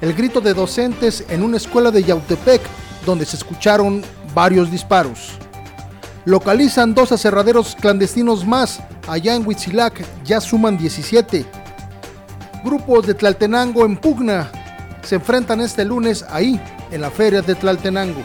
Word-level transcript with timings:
El 0.00 0.14
grito 0.14 0.40
de 0.40 0.54
docentes 0.54 1.24
en 1.28 1.42
una 1.42 1.56
escuela 1.56 1.90
de 1.90 2.04
Yautepec, 2.04 2.62
donde 3.04 3.24
se 3.24 3.36
escucharon 3.36 4.02
varios 4.32 4.70
disparos. 4.70 5.32
Localizan 6.24 6.94
dos 6.94 7.10
aserraderos 7.10 7.74
clandestinos 7.74 8.46
más. 8.46 8.80
Allá 9.08 9.34
en 9.34 9.46
Huitzilac 9.46 10.04
ya 10.24 10.40
suman 10.40 10.78
17. 10.78 11.44
Grupos 12.62 13.06
de 13.06 13.14
Tlaltenango 13.14 13.84
en 13.84 13.96
pugna 13.96 14.50
se 15.02 15.14
enfrentan 15.14 15.60
este 15.62 15.84
lunes 15.84 16.24
ahí, 16.28 16.60
en 16.90 17.00
la 17.00 17.10
feria 17.10 17.40
de 17.40 17.54
Tlaltenango. 17.54 18.20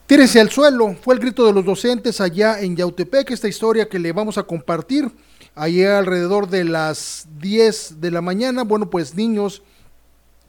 Tírese 0.07 0.39
al 0.39 0.49
suelo, 0.49 0.95
fue 1.01 1.13
el 1.13 1.19
grito 1.19 1.45
de 1.45 1.53
los 1.53 1.63
docentes 1.63 2.19
allá 2.19 2.59
en 2.59 2.75
Yautepec, 2.75 3.29
esta 3.29 3.47
historia 3.47 3.87
que 3.87 3.99
le 3.99 4.11
vamos 4.11 4.39
a 4.39 4.43
compartir 4.43 5.11
allá 5.53 5.99
alrededor 5.99 6.49
de 6.49 6.63
las 6.63 7.27
10 7.39 8.01
de 8.01 8.09
la 8.09 8.21
mañana. 8.21 8.63
Bueno, 8.63 8.89
pues 8.89 9.13
niños 9.13 9.61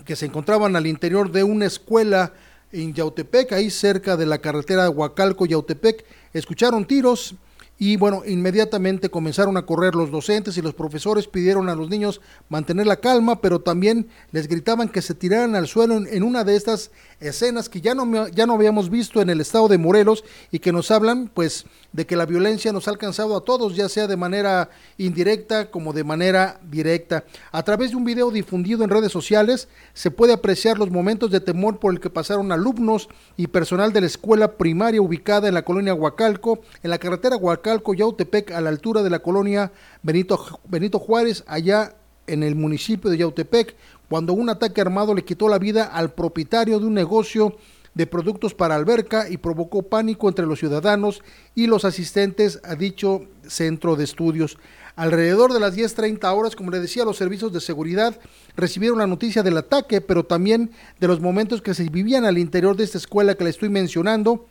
que 0.06 0.16
se 0.16 0.24
encontraban 0.26 0.76
al 0.76 0.86
interior 0.86 1.30
de 1.30 1.44
una 1.44 1.66
escuela 1.66 2.32
en 2.72 2.94
Yautepec, 2.94 3.52
ahí 3.52 3.68
cerca 3.68 4.16
de 4.16 4.24
la 4.24 4.38
carretera 4.38 4.88
Huacalco-Yautepec, 4.88 6.04
escucharon 6.32 6.86
tiros 6.86 7.34
y 7.82 7.96
bueno, 7.96 8.22
inmediatamente 8.26 9.08
comenzaron 9.08 9.56
a 9.56 9.64
correr 9.64 9.94
los 9.94 10.10
docentes 10.10 10.58
y 10.58 10.60
los 10.60 10.74
profesores 10.74 11.26
pidieron 11.26 11.70
a 11.70 11.74
los 11.74 11.88
niños 11.88 12.20
mantener 12.50 12.86
la 12.86 13.00
calma, 13.00 13.40
pero 13.40 13.62
también 13.62 14.06
les 14.32 14.48
gritaban 14.48 14.90
que 14.90 15.00
se 15.00 15.14
tiraran 15.14 15.56
al 15.56 15.66
suelo 15.66 15.96
en, 15.96 16.22
una 16.22 16.44
de 16.44 16.56
estas 16.56 16.90
escenas 17.20 17.68
que 17.68 17.80
ya 17.80 17.94
no, 17.94 18.28
ya 18.28 18.46
no 18.46 18.54
habíamos 18.54 18.90
visto 18.90 19.22
en 19.22 19.30
el 19.30 19.40
estado 19.40 19.68
de 19.68 19.78
Morelos 19.78 20.24
y 20.50 20.58
que 20.58 20.72
nos 20.72 20.90
hablan 20.90 21.30
pues 21.32 21.66
de 21.92 22.06
que 22.06 22.16
la 22.16 22.26
violencia 22.26 22.72
nos 22.72 22.88
ha 22.88 22.92
alcanzado 22.92 23.36
a 23.36 23.44
todos, 23.44 23.76
ya 23.76 23.88
sea 23.88 24.06
de 24.06 24.16
manera 24.16 24.70
indirecta 24.96 25.70
como 25.70 25.92
de 25.92 26.04
manera 26.04 26.60
directa. 26.70 27.24
A 27.52 27.62
través 27.62 27.90
de 27.90 27.96
un 27.96 28.04
video 28.04 28.30
difundido 28.30 28.84
en 28.84 28.90
redes 28.90 29.12
sociales 29.12 29.68
se 29.92 30.10
puede 30.10 30.32
apreciar 30.32 30.78
los 30.78 30.90
momentos 30.90 31.30
de 31.30 31.40
temor 31.40 31.78
por 31.78 31.92
el 31.92 32.00
que 32.00 32.10
pasaron 32.10 32.52
alumnos 32.52 33.08
y 33.36 33.48
personal 33.48 33.92
de 33.92 34.00
la 34.00 34.06
escuela 34.06 34.56
primaria 34.56 35.02
ubicada 35.02 35.48
en 35.48 35.54
la 35.54 35.64
colonia 35.64 35.94
Huacalco, 35.94 36.60
en 36.82 36.90
la 36.90 36.98
carretera 36.98 37.36
Huacalco 37.36 37.60
Calco, 37.60 37.94
Yautepec, 37.94 38.50
a 38.52 38.60
la 38.60 38.70
altura 38.70 39.02
de 39.02 39.10
la 39.10 39.20
colonia 39.20 39.72
Benito, 40.02 40.60
Benito 40.68 40.98
Juárez, 40.98 41.44
allá 41.46 41.94
en 42.32 42.42
el 42.42 42.54
municipio 42.54 43.10
de 43.10 43.18
Yautepec, 43.18 43.76
cuando 44.08 44.32
un 44.32 44.48
ataque 44.48 44.80
armado 44.80 45.14
le 45.14 45.24
quitó 45.24 45.48
la 45.48 45.58
vida 45.58 45.84
al 45.84 46.12
propietario 46.12 46.80
de 46.80 46.86
un 46.86 46.94
negocio 46.94 47.56
de 47.94 48.06
productos 48.06 48.54
para 48.54 48.76
alberca 48.76 49.28
y 49.28 49.36
provocó 49.36 49.82
pánico 49.82 50.28
entre 50.28 50.46
los 50.46 50.58
ciudadanos 50.58 51.22
y 51.54 51.66
los 51.66 51.84
asistentes 51.84 52.60
a 52.64 52.74
dicho 52.74 53.22
centro 53.46 53.96
de 53.96 54.04
estudios. 54.04 54.58
Alrededor 54.96 55.52
de 55.52 55.60
las 55.60 55.76
10.30 55.76 56.36
horas, 56.36 56.56
como 56.56 56.70
le 56.70 56.80
decía, 56.80 57.04
los 57.04 57.16
servicios 57.16 57.52
de 57.52 57.60
seguridad 57.60 58.18
recibieron 58.56 58.98
la 58.98 59.06
noticia 59.06 59.42
del 59.42 59.56
ataque, 59.56 60.00
pero 60.00 60.24
también 60.24 60.70
de 60.98 61.08
los 61.08 61.20
momentos 61.20 61.62
que 61.62 61.74
se 61.74 61.88
vivían 61.88 62.24
al 62.24 62.38
interior 62.38 62.76
de 62.76 62.84
esta 62.84 62.98
escuela 62.98 63.34
que 63.34 63.44
le 63.44 63.50
estoy 63.50 63.68
mencionando, 63.68 64.46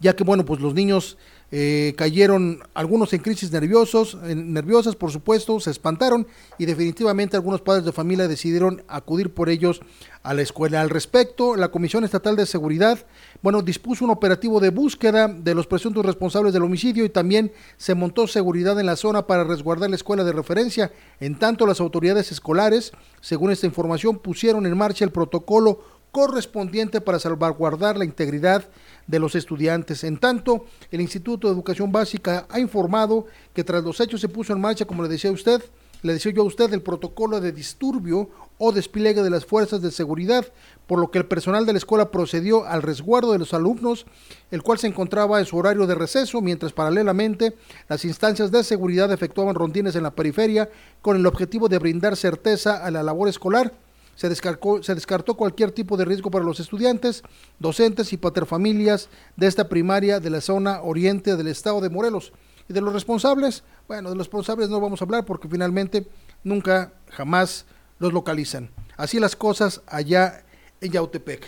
ya 0.00 0.14
que, 0.14 0.24
bueno, 0.24 0.44
pues 0.44 0.60
los 0.60 0.74
niños 0.74 1.16
eh, 1.50 1.94
cayeron 1.96 2.62
algunos 2.74 3.12
en 3.12 3.20
crisis 3.20 3.52
nerviosos, 3.52 4.16
nerviosas 4.22 4.96
por 4.96 5.12
supuesto, 5.12 5.60
se 5.60 5.70
espantaron 5.70 6.26
y 6.58 6.66
definitivamente 6.66 7.36
algunos 7.36 7.60
padres 7.60 7.84
de 7.84 7.92
familia 7.92 8.26
decidieron 8.28 8.82
acudir 8.88 9.32
por 9.32 9.48
ellos 9.48 9.80
a 10.24 10.34
la 10.34 10.42
escuela. 10.42 10.80
Al 10.80 10.90
respecto, 10.90 11.54
la 11.54 11.68
Comisión 11.68 12.02
Estatal 12.02 12.34
de 12.34 12.46
Seguridad, 12.46 13.06
bueno, 13.42 13.62
dispuso 13.62 14.04
un 14.04 14.10
operativo 14.10 14.58
de 14.58 14.70
búsqueda 14.70 15.28
de 15.28 15.54
los 15.54 15.66
presuntos 15.66 16.04
responsables 16.04 16.52
del 16.52 16.62
homicidio 16.62 17.04
y 17.04 17.10
también 17.10 17.52
se 17.76 17.94
montó 17.94 18.26
seguridad 18.26 18.80
en 18.80 18.86
la 18.86 18.96
zona 18.96 19.26
para 19.26 19.44
resguardar 19.44 19.90
la 19.90 19.96
escuela 19.96 20.24
de 20.24 20.32
referencia. 20.32 20.92
En 21.20 21.38
tanto, 21.38 21.66
las 21.66 21.80
autoridades 21.80 22.32
escolares, 22.32 22.92
según 23.20 23.50
esta 23.50 23.66
información, 23.66 24.18
pusieron 24.18 24.66
en 24.66 24.76
marcha 24.76 25.04
el 25.04 25.12
protocolo 25.12 25.80
correspondiente 26.14 27.00
para 27.00 27.18
salvaguardar 27.18 27.98
la 27.98 28.04
integridad 28.04 28.64
de 29.08 29.18
los 29.18 29.34
estudiantes. 29.34 30.04
En 30.04 30.16
tanto, 30.16 30.64
el 30.92 31.00
Instituto 31.00 31.48
de 31.48 31.54
Educación 31.54 31.90
Básica 31.90 32.46
ha 32.48 32.60
informado 32.60 33.26
que 33.52 33.64
tras 33.64 33.82
los 33.82 33.98
hechos 33.98 34.20
se 34.20 34.28
puso 34.28 34.52
en 34.52 34.60
marcha, 34.60 34.84
como 34.84 35.02
le 35.02 35.08
decía 35.08 35.32
usted, 35.32 35.60
le 36.02 36.12
decía 36.12 36.30
yo 36.30 36.42
a 36.42 36.44
usted, 36.44 36.72
el 36.72 36.82
protocolo 36.82 37.40
de 37.40 37.50
disturbio 37.50 38.30
o 38.58 38.70
despliegue 38.70 39.24
de 39.24 39.30
las 39.30 39.44
fuerzas 39.44 39.82
de 39.82 39.90
seguridad, 39.90 40.46
por 40.86 41.00
lo 41.00 41.10
que 41.10 41.18
el 41.18 41.26
personal 41.26 41.66
de 41.66 41.72
la 41.72 41.78
escuela 41.78 42.12
procedió 42.12 42.64
al 42.64 42.82
resguardo 42.82 43.32
de 43.32 43.40
los 43.40 43.52
alumnos, 43.52 44.06
el 44.52 44.62
cual 44.62 44.78
se 44.78 44.86
encontraba 44.86 45.40
en 45.40 45.46
su 45.46 45.56
horario 45.56 45.84
de 45.88 45.96
receso, 45.96 46.40
mientras 46.40 46.72
paralelamente 46.72 47.56
las 47.88 48.04
instancias 48.04 48.52
de 48.52 48.62
seguridad 48.62 49.10
efectuaban 49.10 49.56
rondines 49.56 49.96
en 49.96 50.04
la 50.04 50.14
periferia 50.14 50.70
con 51.02 51.16
el 51.16 51.26
objetivo 51.26 51.68
de 51.68 51.80
brindar 51.80 52.14
certeza 52.14 52.84
a 52.84 52.92
la 52.92 53.02
labor 53.02 53.28
escolar 53.28 53.72
se 54.16 54.28
descartó, 54.28 55.34
cualquier 55.34 55.72
tipo 55.72 55.96
de 55.96 56.04
riesgo 56.04 56.30
para 56.30 56.44
los 56.44 56.60
estudiantes, 56.60 57.22
docentes 57.58 58.12
y 58.12 58.16
paterfamilias 58.16 59.08
de 59.36 59.46
esta 59.46 59.68
primaria 59.68 60.20
de 60.20 60.30
la 60.30 60.40
zona 60.40 60.82
oriente 60.82 61.36
del 61.36 61.48
estado 61.48 61.80
de 61.80 61.90
Morelos. 61.90 62.32
Y 62.68 62.72
de 62.72 62.80
los 62.80 62.94
responsables, 62.94 63.62
bueno, 63.88 64.10
de 64.10 64.16
los 64.16 64.26
responsables 64.26 64.68
no 64.68 64.80
vamos 64.80 65.00
a 65.00 65.04
hablar 65.04 65.24
porque 65.24 65.48
finalmente 65.48 66.06
nunca, 66.42 66.92
jamás 67.10 67.66
los 67.98 68.12
localizan. 68.12 68.70
Así 68.96 69.18
las 69.18 69.36
cosas 69.36 69.82
allá 69.86 70.44
en 70.80 70.92
Yautepec. 70.92 71.44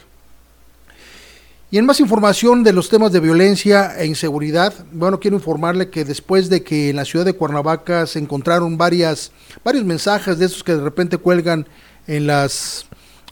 Y 1.69 1.79
en 1.79 1.87
más 1.87 1.99
información 1.99 2.63
de 2.63 2.73
los 2.73 2.89
temas 2.89 3.11
de 3.11 3.19
violencia 3.19 3.99
e 3.99 4.07
inseguridad, 4.07 4.73
bueno, 4.93 5.19
quiero 5.19 5.37
informarle 5.37 5.91
que 5.91 6.05
después 6.05 6.49
de 6.49 6.63
que 6.63 6.91
en 6.91 6.97
la 6.97 7.05
ciudad 7.05 7.25
de 7.25 7.33
Cuernavaca 7.33 8.07
se 8.07 8.21
encontraron 8.21 8.79
varias, 8.79 9.33
varios 9.65 9.85
mensajes 9.85 10.39
de 10.39 10.47
esos 10.47 10.63
que 10.63 10.77
de 10.77 10.81
repente 10.81 11.19
cuelgan 11.19 11.67
en 12.07 12.27
las 12.27 12.87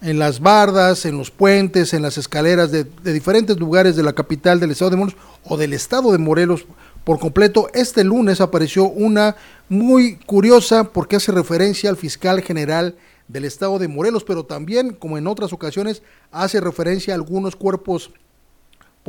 en 0.05 0.19
las 0.19 0.41
bardas, 0.41 1.07
en 1.07 1.17
los 1.17 1.31
puentes, 1.31 1.95
en 1.95 2.03
las 2.03 2.19
escaleras 2.19 2.71
de, 2.71 2.85
diferentes 2.85 3.59
lugares 3.59 3.97
de 3.97 4.03
la 4.03 4.13
capital 4.13 4.61
del 4.61 4.71
estado 4.71 4.91
de 4.91 4.97
Morelos 4.99 5.17
o 5.45 5.57
del 5.57 5.73
estado 5.73 6.13
de 6.13 6.19
Morelos 6.19 6.67
por 7.05 7.19
completo. 7.19 7.69
Este 7.73 8.05
lunes 8.05 8.43
apareció 8.43 8.85
una 8.85 9.35
muy 9.71 10.17
curiosa 10.17 10.85
porque 10.85 11.17
hace 11.17 11.33
referencia 11.33 11.89
al 11.89 11.97
fiscal 11.97 12.43
general 12.43 12.97
del 13.29 13.47
estado 13.47 13.79
de 13.79 13.89
Morelos, 13.89 14.25
pero 14.25 14.45
también, 14.45 14.93
como 14.93 15.17
en 15.17 15.27
otras 15.27 15.55
ocasiones, 15.55 16.03
hace 16.31 16.61
referencia 16.61 17.15
a 17.15 17.17
algunos 17.17 17.57
cuerpos 17.57 18.11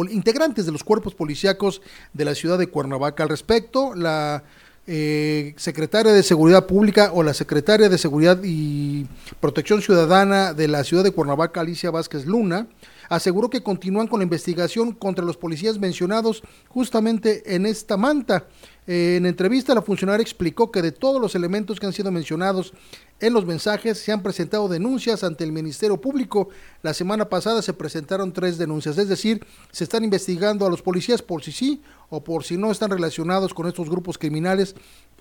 integrantes 0.09 0.65
de 0.65 0.71
los 0.71 0.83
cuerpos 0.83 1.13
policíacos 1.13 1.81
de 2.13 2.25
la 2.25 2.35
ciudad 2.35 2.57
de 2.57 2.67
Cuernavaca. 2.67 3.23
Al 3.23 3.29
respecto, 3.29 3.95
la 3.95 4.43
eh, 4.87 5.53
secretaria 5.57 6.13
de 6.13 6.21
Seguridad 6.21 6.67
Pública 6.67 7.11
o 7.13 7.23
la 7.23 7.33
secretaria 7.33 7.89
de 7.89 7.97
Seguridad 7.97 8.39
y 8.43 9.07
Protección 9.39 9.81
Ciudadana 9.81 10.53
de 10.53 10.67
la 10.67 10.83
ciudad 10.83 11.03
de 11.03 11.11
Cuernavaca, 11.11 11.61
Alicia 11.61 11.89
Vázquez 11.89 12.25
Luna, 12.25 12.67
aseguró 13.09 13.49
que 13.49 13.63
continúan 13.63 14.07
con 14.07 14.19
la 14.19 14.23
investigación 14.23 14.91
contra 14.91 15.25
los 15.25 15.37
policías 15.37 15.79
mencionados 15.79 16.43
justamente 16.69 17.55
en 17.55 17.65
esta 17.65 17.97
manta. 17.97 18.45
Eh, 18.87 19.15
en 19.17 19.25
entrevista, 19.25 19.73
la 19.73 19.81
funcionaria 19.81 20.21
explicó 20.21 20.71
que 20.71 20.81
de 20.81 20.91
todos 20.91 21.19
los 21.19 21.33
elementos 21.33 21.79
que 21.79 21.87
han 21.87 21.93
sido 21.93 22.11
mencionados 22.11 22.73
en 23.19 23.33
los 23.33 23.45
mensajes 23.45 23.97
se 23.97 24.11
han 24.11 24.21
presentado 24.21 24.67
denuncias 24.67 25.23
ante 25.23 25.43
el 25.43 25.51
Ministerio 25.51 25.99
Público. 25.99 26.49
La 26.83 26.93
semana 26.93 27.27
pasada 27.27 27.61
se 27.61 27.73
presentaron 27.73 28.33
tres 28.33 28.57
denuncias, 28.57 28.97
es 28.97 29.09
decir, 29.09 29.45
se 29.71 29.85
están 29.85 30.03
investigando 30.03 30.65
a 30.65 30.69
los 30.69 30.81
policías 30.81 31.21
por 31.21 31.43
si 31.43 31.51
sí 31.51 31.81
o 32.09 32.23
por 32.23 32.43
si 32.43 32.57
no 32.57 32.71
están 32.71 32.91
relacionados 32.91 33.53
con 33.53 33.67
estos 33.67 33.89
grupos 33.89 34.17
criminales 34.17 34.75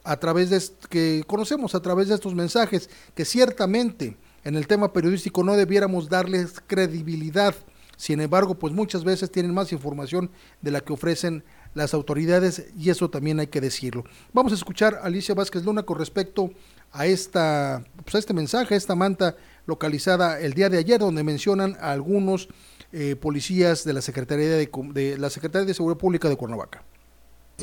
a 0.04 0.18
través 0.18 0.50
de 0.50 0.60
que 0.88 1.24
conocemos 1.26 1.74
a 1.74 1.80
través 1.80 2.08
de 2.08 2.14
estos 2.14 2.34
mensajes 2.34 2.90
que 3.14 3.24
ciertamente 3.24 4.16
en 4.44 4.56
el 4.56 4.66
tema 4.66 4.92
periodístico 4.92 5.42
no 5.42 5.56
debiéramos 5.56 6.08
darles 6.08 6.60
credibilidad. 6.66 7.54
Sin 7.96 8.20
embargo, 8.20 8.56
pues 8.56 8.72
muchas 8.74 9.04
veces 9.04 9.30
tienen 9.30 9.54
más 9.54 9.72
información 9.72 10.30
de 10.60 10.70
la 10.70 10.80
que 10.80 10.92
ofrecen 10.92 11.44
las 11.74 11.94
autoridades 11.94 12.66
y 12.76 12.90
eso 12.90 13.08
también 13.08 13.40
hay 13.40 13.46
que 13.46 13.60
decirlo. 13.60 14.04
Vamos 14.32 14.52
a 14.52 14.56
escuchar 14.56 14.94
a 14.94 15.06
Alicia 15.06 15.34
Vázquez 15.34 15.64
Luna 15.64 15.84
con 15.84 15.98
respecto 15.98 16.50
a, 16.92 17.06
esta, 17.06 17.84
pues 18.02 18.14
a 18.14 18.18
este 18.18 18.34
mensaje, 18.34 18.74
a 18.74 18.76
esta 18.76 18.94
manta 18.94 19.36
localizada 19.66 20.40
el 20.40 20.52
día 20.54 20.68
de 20.68 20.78
ayer, 20.78 21.00
donde 21.00 21.24
mencionan 21.24 21.76
a 21.80 21.92
algunos 21.92 22.48
eh, 22.96 23.16
policías 23.16 23.84
de 23.84 23.92
la 23.92 24.00
Secretaría 24.00 24.50
de, 24.50 24.70
de, 24.92 25.18
la 25.18 25.28
Secretaría 25.28 25.66
de 25.66 25.74
Seguridad 25.74 25.98
Pública 25.98 26.28
de 26.28 26.36
Cuernavaca. 26.36 26.84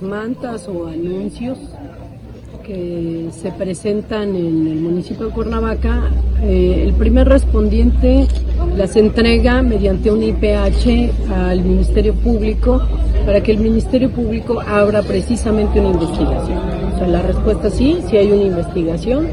Mantas 0.01 0.67
o 0.67 0.87
anuncios 0.87 1.57
que 2.65 3.29
se 3.31 3.49
presentan 3.51 4.35
en 4.35 4.67
el 4.67 4.81
municipio 4.81 5.27
de 5.27 5.33
Cuernavaca, 5.33 6.11
eh, 6.41 6.83
el 6.85 6.93
primer 6.95 7.29
respondiente 7.29 8.27
las 8.75 8.97
entrega 8.97 9.61
mediante 9.61 10.11
un 10.11 10.21
IPH 10.21 11.31
al 11.33 11.63
Ministerio 11.63 12.13
Público 12.13 12.81
para 13.25 13.41
que 13.41 13.53
el 13.53 13.59
Ministerio 13.59 14.11
Público 14.11 14.59
abra 14.59 15.01
precisamente 15.01 15.79
una 15.79 15.91
investigación. 15.91 16.59
O 17.01 17.05
la 17.07 17.21
respuesta 17.21 17.69
sí, 17.69 17.99
sí 18.09 18.17
hay 18.17 18.33
una 18.33 18.43
investigación. 18.43 19.29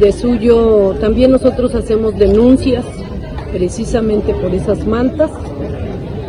De 0.00 0.10
suyo, 0.10 0.96
también 1.00 1.30
nosotros 1.30 1.74
hacemos 1.74 2.16
denuncias 2.18 2.84
precisamente 3.52 4.34
por 4.34 4.54
esas 4.54 4.86
mantas 4.86 5.30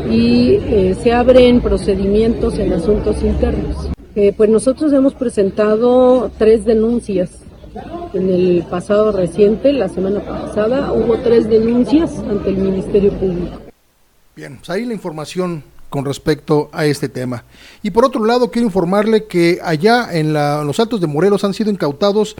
y 0.10 0.54
eh, 0.54 0.98
se 1.01 1.13
abren 1.13 1.62
procedimientos 1.62 2.57
en 2.57 2.74
asuntos 2.74 3.21
internos. 3.21 3.89
Eh, 4.16 4.33
pues 4.36 4.50
nosotros 4.50 4.92
hemos 4.94 5.13
presentado 5.13 6.31
tres 6.38 6.66
denuncias. 6.66 7.30
En 8.13 8.30
el 8.30 8.66
pasado 8.69 9.12
reciente, 9.12 9.71
la 9.71 9.88
semana 9.88 10.21
pasada, 10.21 10.92
hubo 10.92 11.18
tres 11.19 11.48
denuncias 11.48 12.12
ante 12.27 12.50
el 12.50 12.57
Ministerio 12.57 13.13
Público. 13.13 13.60
Bien, 14.36 14.57
pues 14.57 14.69
ahí 14.71 14.86
la 14.86 14.94
información 14.94 15.63
con 15.89 16.06
respecto 16.06 16.69
a 16.71 16.86
este 16.86 17.10
tema. 17.10 17.44
Y 17.83 17.92
por 17.92 18.06
otro 18.06 18.25
lado, 18.25 18.50
quiero 18.50 18.68
informarle 18.68 19.25
que 19.25 19.60
allá 19.63 20.10
en, 20.12 20.33
la, 20.33 20.62
en 20.62 20.68
los 20.68 20.80
Altos 20.80 21.01
de 21.01 21.07
Morelos 21.07 21.44
han 21.44 21.54
sido 21.54 21.69
incautados 21.69 22.36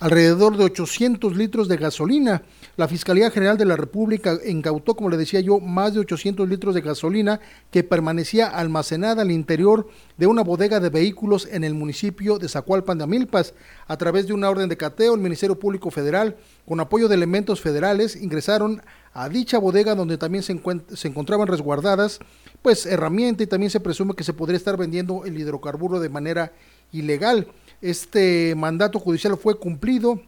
alrededor 0.00 0.56
de 0.56 0.64
800 0.64 1.36
litros 1.36 1.68
de 1.68 1.76
gasolina. 1.76 2.42
La 2.76 2.88
Fiscalía 2.88 3.30
General 3.30 3.56
de 3.56 3.64
la 3.64 3.76
República 3.76 4.36
incautó, 4.44 4.96
como 4.96 5.08
le 5.08 5.16
decía 5.16 5.38
yo, 5.38 5.60
más 5.60 5.94
de 5.94 6.00
800 6.00 6.48
litros 6.48 6.74
de 6.74 6.80
gasolina 6.80 7.40
que 7.70 7.84
permanecía 7.84 8.48
almacenada 8.48 9.22
al 9.22 9.30
interior 9.30 9.88
de 10.16 10.26
una 10.26 10.42
bodega 10.42 10.80
de 10.80 10.88
vehículos 10.88 11.46
en 11.52 11.62
el 11.62 11.74
municipio 11.74 12.38
de 12.38 12.48
Zacualpan 12.48 12.98
de 12.98 13.04
Amilpas. 13.04 13.54
A 13.86 13.96
través 13.96 14.26
de 14.26 14.32
una 14.32 14.50
orden 14.50 14.68
de 14.68 14.76
cateo, 14.76 15.14
el 15.14 15.20
Ministerio 15.20 15.56
Público 15.56 15.92
Federal, 15.92 16.36
con 16.66 16.80
apoyo 16.80 17.06
de 17.06 17.14
elementos 17.14 17.60
federales, 17.60 18.16
ingresaron 18.16 18.82
a 19.12 19.28
dicha 19.28 19.58
bodega 19.58 19.94
donde 19.94 20.18
también 20.18 20.42
se, 20.42 20.60
se 20.94 21.08
encontraban 21.08 21.46
resguardadas 21.46 22.18
pues 22.60 22.86
herramienta 22.86 23.44
y 23.44 23.46
también 23.46 23.70
se 23.70 23.78
presume 23.78 24.14
que 24.14 24.24
se 24.24 24.32
podría 24.32 24.56
estar 24.56 24.76
vendiendo 24.76 25.24
el 25.26 25.38
hidrocarburo 25.38 26.00
de 26.00 26.08
manera 26.08 26.52
ilegal. 26.90 27.46
Este 27.80 28.54
mandato 28.56 28.98
judicial 28.98 29.36
fue 29.36 29.58
cumplido 29.58 30.20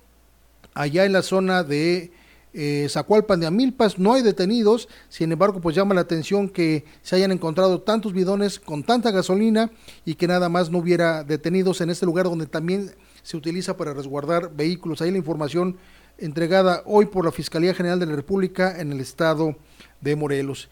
allá 0.74 1.06
en 1.06 1.12
la 1.12 1.22
zona 1.22 1.64
de 1.64 2.12
eh, 2.58 2.88
Zacualpan 2.88 3.38
de 3.38 3.46
Amilpas. 3.46 3.98
No 3.98 4.14
hay 4.14 4.22
detenidos, 4.22 4.88
sin 5.10 5.30
embargo, 5.30 5.60
pues 5.60 5.76
llama 5.76 5.94
la 5.94 6.00
atención 6.00 6.48
que 6.48 6.84
se 7.02 7.14
hayan 7.14 7.30
encontrado 7.30 7.82
tantos 7.82 8.14
bidones 8.14 8.58
con 8.58 8.82
tanta 8.82 9.10
gasolina 9.10 9.70
y 10.06 10.14
que 10.14 10.26
nada 10.26 10.48
más 10.48 10.70
no 10.70 10.78
hubiera 10.78 11.22
detenidos 11.22 11.82
en 11.82 11.90
este 11.90 12.06
lugar 12.06 12.24
donde 12.24 12.46
también 12.46 12.92
se 13.22 13.36
utiliza 13.36 13.76
para 13.76 13.92
resguardar 13.92 14.50
vehículos. 14.56 15.02
Ahí 15.02 15.10
la 15.10 15.18
información 15.18 15.76
entregada 16.16 16.82
hoy 16.86 17.04
por 17.04 17.26
la 17.26 17.32
Fiscalía 17.32 17.74
General 17.74 18.00
de 18.00 18.06
la 18.06 18.16
República 18.16 18.80
en 18.80 18.90
el 18.90 19.00
estado 19.00 19.54
de 20.00 20.16
Morelos. 20.16 20.70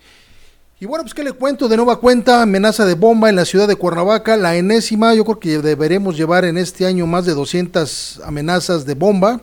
Y 0.80 0.86
bueno, 0.86 1.04
pues 1.04 1.12
qué 1.12 1.22
le 1.22 1.32
cuento 1.32 1.68
de 1.68 1.76
nueva 1.76 2.00
cuenta, 2.00 2.42
amenaza 2.42 2.86
de 2.86 2.94
bomba 2.94 3.28
en 3.28 3.36
la 3.36 3.44
ciudad 3.44 3.68
de 3.68 3.76
Cuernavaca, 3.76 4.36
la 4.38 4.56
enésima, 4.56 5.14
yo 5.14 5.24
creo 5.24 5.38
que 5.38 5.58
deberemos 5.58 6.16
llevar 6.16 6.46
en 6.46 6.56
este 6.56 6.86
año 6.86 7.06
más 7.06 7.26
de 7.26 7.34
200 7.34 8.22
amenazas 8.24 8.86
de 8.86 8.94
bomba. 8.94 9.42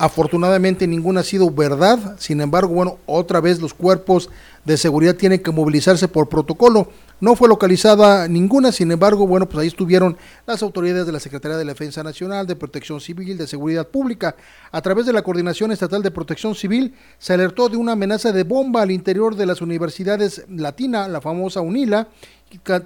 Afortunadamente 0.00 0.86
ninguna 0.86 1.20
ha 1.20 1.24
sido 1.24 1.50
verdad, 1.50 2.16
sin 2.20 2.40
embargo, 2.40 2.72
bueno, 2.72 2.98
otra 3.04 3.40
vez 3.40 3.60
los 3.60 3.74
cuerpos 3.74 4.30
de 4.64 4.76
seguridad 4.76 5.16
tienen 5.16 5.42
que 5.42 5.50
movilizarse 5.50 6.06
por 6.06 6.28
protocolo. 6.28 6.88
No 7.20 7.34
fue 7.34 7.48
localizada 7.48 8.28
ninguna, 8.28 8.70
sin 8.70 8.92
embargo, 8.92 9.26
bueno, 9.26 9.48
pues 9.48 9.58
ahí 9.58 9.66
estuvieron 9.66 10.16
las 10.46 10.62
autoridades 10.62 11.04
de 11.04 11.10
la 11.10 11.18
Secretaría 11.18 11.56
de 11.56 11.64
la 11.64 11.72
Defensa 11.72 12.04
Nacional, 12.04 12.46
de 12.46 12.54
Protección 12.54 13.00
Civil, 13.00 13.36
de 13.36 13.48
Seguridad 13.48 13.88
Pública. 13.88 14.36
A 14.70 14.80
través 14.82 15.04
de 15.04 15.12
la 15.12 15.22
Coordinación 15.22 15.72
Estatal 15.72 16.00
de 16.00 16.12
Protección 16.12 16.54
Civil 16.54 16.94
se 17.18 17.32
alertó 17.32 17.68
de 17.68 17.76
una 17.76 17.92
amenaza 17.92 18.30
de 18.30 18.44
bomba 18.44 18.82
al 18.82 18.92
interior 18.92 19.34
de 19.34 19.46
las 19.46 19.60
universidades 19.62 20.44
Latina, 20.48 21.08
la 21.08 21.20
famosa 21.20 21.60
UNILA, 21.60 22.06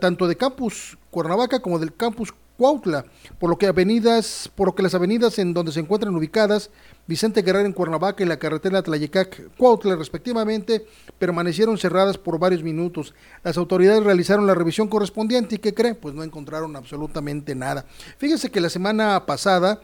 tanto 0.00 0.26
de 0.26 0.36
campus 0.36 0.96
Cuernavaca 1.10 1.60
como 1.60 1.78
del 1.78 1.94
campus 1.94 2.32
Cuautla, 2.56 3.04
por 3.38 3.50
lo 3.50 3.58
que 3.58 3.66
avenidas, 3.66 4.50
por 4.54 4.68
lo 4.68 4.74
que 4.74 4.82
las 4.82 4.94
avenidas 4.94 5.38
en 5.38 5.54
donde 5.54 5.72
se 5.72 5.80
encuentran 5.80 6.14
ubicadas 6.14 6.70
Vicente 7.06 7.42
Guerrero 7.42 7.66
en 7.66 7.72
Cuernavaca 7.72 8.22
y 8.22 8.26
la 8.26 8.38
carretera 8.38 8.82
Tlayecac 8.82 9.56
Cuautla 9.56 9.96
respectivamente 9.96 10.86
permanecieron 11.18 11.76
cerradas 11.76 12.16
por 12.16 12.38
varios 12.38 12.62
minutos. 12.62 13.14
Las 13.42 13.56
autoridades 13.56 14.04
realizaron 14.04 14.46
la 14.46 14.54
revisión 14.54 14.86
correspondiente 14.88 15.56
y 15.56 15.58
¿qué 15.58 15.74
cree? 15.74 15.94
Pues 15.94 16.14
no 16.14 16.22
encontraron 16.22 16.76
absolutamente 16.76 17.54
nada. 17.54 17.84
Fíjese 18.18 18.50
que 18.50 18.60
la 18.60 18.70
semana 18.70 19.26
pasada 19.26 19.80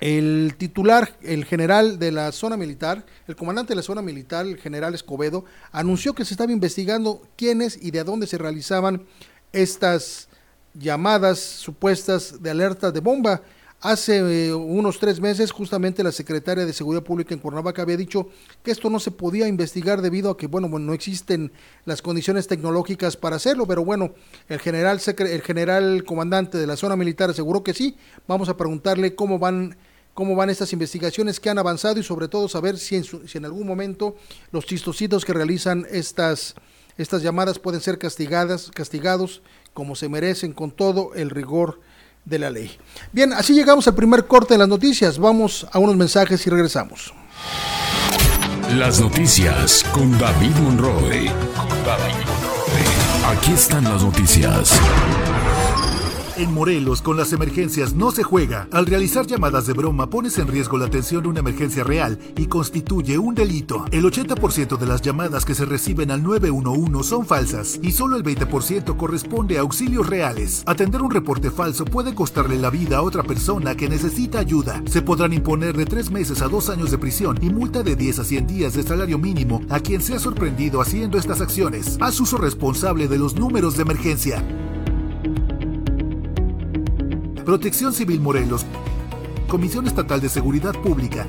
el 0.00 0.54
titular, 0.56 1.14
el 1.22 1.44
general 1.44 1.98
de 1.98 2.10
la 2.10 2.32
zona 2.32 2.56
militar, 2.56 3.04
el 3.28 3.36
comandante 3.36 3.72
de 3.72 3.76
la 3.76 3.82
zona 3.82 4.00
militar, 4.00 4.46
el 4.46 4.56
general 4.56 4.94
Escobedo, 4.94 5.44
anunció 5.72 6.14
que 6.14 6.24
se 6.24 6.32
estaba 6.32 6.52
investigando 6.52 7.20
quiénes 7.36 7.78
y 7.82 7.90
de 7.90 8.02
dónde 8.02 8.26
se 8.26 8.38
realizaban 8.38 9.04
estas 9.52 10.29
llamadas 10.74 11.38
supuestas 11.38 12.42
de 12.42 12.50
alerta 12.50 12.90
de 12.90 13.00
bomba. 13.00 13.42
Hace 13.82 14.48
eh, 14.48 14.52
unos 14.52 14.98
tres 14.98 15.20
meses, 15.20 15.50
justamente 15.52 16.02
la 16.02 16.12
secretaria 16.12 16.66
de 16.66 16.72
Seguridad 16.74 17.02
Pública 17.02 17.32
en 17.32 17.40
Cuernavaca 17.40 17.80
había 17.80 17.96
dicho 17.96 18.28
que 18.62 18.72
esto 18.72 18.90
no 18.90 19.00
se 19.00 19.10
podía 19.10 19.48
investigar 19.48 20.02
debido 20.02 20.30
a 20.30 20.36
que, 20.36 20.46
bueno, 20.46 20.68
no 20.68 20.92
existen 20.92 21.50
las 21.86 22.02
condiciones 22.02 22.46
tecnológicas 22.46 23.16
para 23.16 23.36
hacerlo, 23.36 23.66
pero 23.66 23.82
bueno, 23.82 24.12
el 24.50 24.60
general, 24.60 25.00
el 25.18 25.42
general 25.42 26.04
comandante 26.04 26.58
de 26.58 26.66
la 26.66 26.76
zona 26.76 26.94
militar 26.94 27.30
aseguró 27.30 27.64
que 27.64 27.72
sí. 27.72 27.96
Vamos 28.28 28.50
a 28.50 28.56
preguntarle 28.58 29.14
cómo 29.14 29.38
van 29.38 29.76
cómo 30.12 30.34
van 30.34 30.50
estas 30.50 30.72
investigaciones 30.74 31.40
que 31.40 31.48
han 31.48 31.58
avanzado 31.58 31.98
y 31.98 32.02
sobre 32.02 32.28
todo 32.28 32.48
saber 32.48 32.76
si 32.76 32.96
en, 32.96 33.04
si 33.04 33.38
en 33.38 33.44
algún 33.46 33.66
momento 33.66 34.16
los 34.52 34.66
chistositos 34.66 35.24
que 35.24 35.32
realizan 35.32 35.86
estas, 35.90 36.56
estas 36.98 37.22
llamadas 37.22 37.58
pueden 37.58 37.80
ser 37.80 37.98
castigadas, 37.98 38.70
castigados 38.74 39.40
como 39.74 39.94
se 39.94 40.08
merecen 40.08 40.52
con 40.52 40.70
todo 40.70 41.14
el 41.14 41.30
rigor 41.30 41.80
de 42.24 42.38
la 42.38 42.50
ley. 42.50 42.70
Bien, 43.12 43.32
así 43.32 43.54
llegamos 43.54 43.86
al 43.88 43.94
primer 43.94 44.26
corte 44.26 44.54
de 44.54 44.58
las 44.58 44.68
noticias. 44.68 45.18
Vamos 45.18 45.66
a 45.72 45.78
unos 45.78 45.96
mensajes 45.96 46.46
y 46.46 46.50
regresamos. 46.50 47.14
Las 48.76 49.00
noticias 49.00 49.84
con 49.92 50.16
David 50.18 50.54
Monroe. 50.62 51.32
Aquí 53.26 53.52
están 53.52 53.84
las 53.84 54.02
noticias. 54.02 54.78
En 56.40 56.54
Morelos, 56.54 57.02
con 57.02 57.18
las 57.18 57.34
emergencias 57.34 57.92
no 57.92 58.12
se 58.12 58.22
juega. 58.22 58.66
Al 58.72 58.86
realizar 58.86 59.26
llamadas 59.26 59.66
de 59.66 59.74
broma 59.74 60.08
pones 60.08 60.38
en 60.38 60.48
riesgo 60.48 60.78
la 60.78 60.86
atención 60.86 61.22
de 61.22 61.28
una 61.28 61.40
emergencia 61.40 61.84
real 61.84 62.18
y 62.34 62.46
constituye 62.46 63.18
un 63.18 63.34
delito. 63.34 63.84
El 63.90 64.04
80% 64.04 64.78
de 64.78 64.86
las 64.86 65.02
llamadas 65.02 65.44
que 65.44 65.54
se 65.54 65.66
reciben 65.66 66.10
al 66.10 66.22
911 66.22 67.06
son 67.06 67.26
falsas 67.26 67.78
y 67.82 67.92
solo 67.92 68.16
el 68.16 68.24
20% 68.24 68.96
corresponde 68.96 69.58
a 69.58 69.60
auxilios 69.60 70.06
reales. 70.06 70.62
Atender 70.64 71.02
un 71.02 71.10
reporte 71.10 71.50
falso 71.50 71.84
puede 71.84 72.14
costarle 72.14 72.58
la 72.58 72.70
vida 72.70 72.96
a 72.96 73.02
otra 73.02 73.22
persona 73.22 73.74
que 73.74 73.90
necesita 73.90 74.38
ayuda. 74.38 74.82
Se 74.86 75.02
podrán 75.02 75.34
imponer 75.34 75.76
de 75.76 75.84
3 75.84 76.10
meses 76.10 76.40
a 76.40 76.48
2 76.48 76.70
años 76.70 76.90
de 76.90 76.96
prisión 76.96 77.38
y 77.42 77.50
multa 77.50 77.82
de 77.82 77.96
10 77.96 78.18
a 78.18 78.24
100 78.24 78.46
días 78.46 78.72
de 78.72 78.82
salario 78.82 79.18
mínimo 79.18 79.60
a 79.68 79.78
quien 79.80 80.00
sea 80.00 80.18
sorprendido 80.18 80.80
haciendo 80.80 81.18
estas 81.18 81.42
acciones. 81.42 81.98
Haz 82.00 82.18
uso 82.18 82.38
responsable 82.38 83.08
de 83.08 83.18
los 83.18 83.34
números 83.34 83.76
de 83.76 83.82
emergencia. 83.82 84.42
Protección 87.50 87.92
Civil 87.92 88.20
Morelos, 88.20 88.64
Comisión 89.48 89.88
Estatal 89.88 90.20
de 90.20 90.28
Seguridad 90.28 90.72
Pública, 90.72 91.26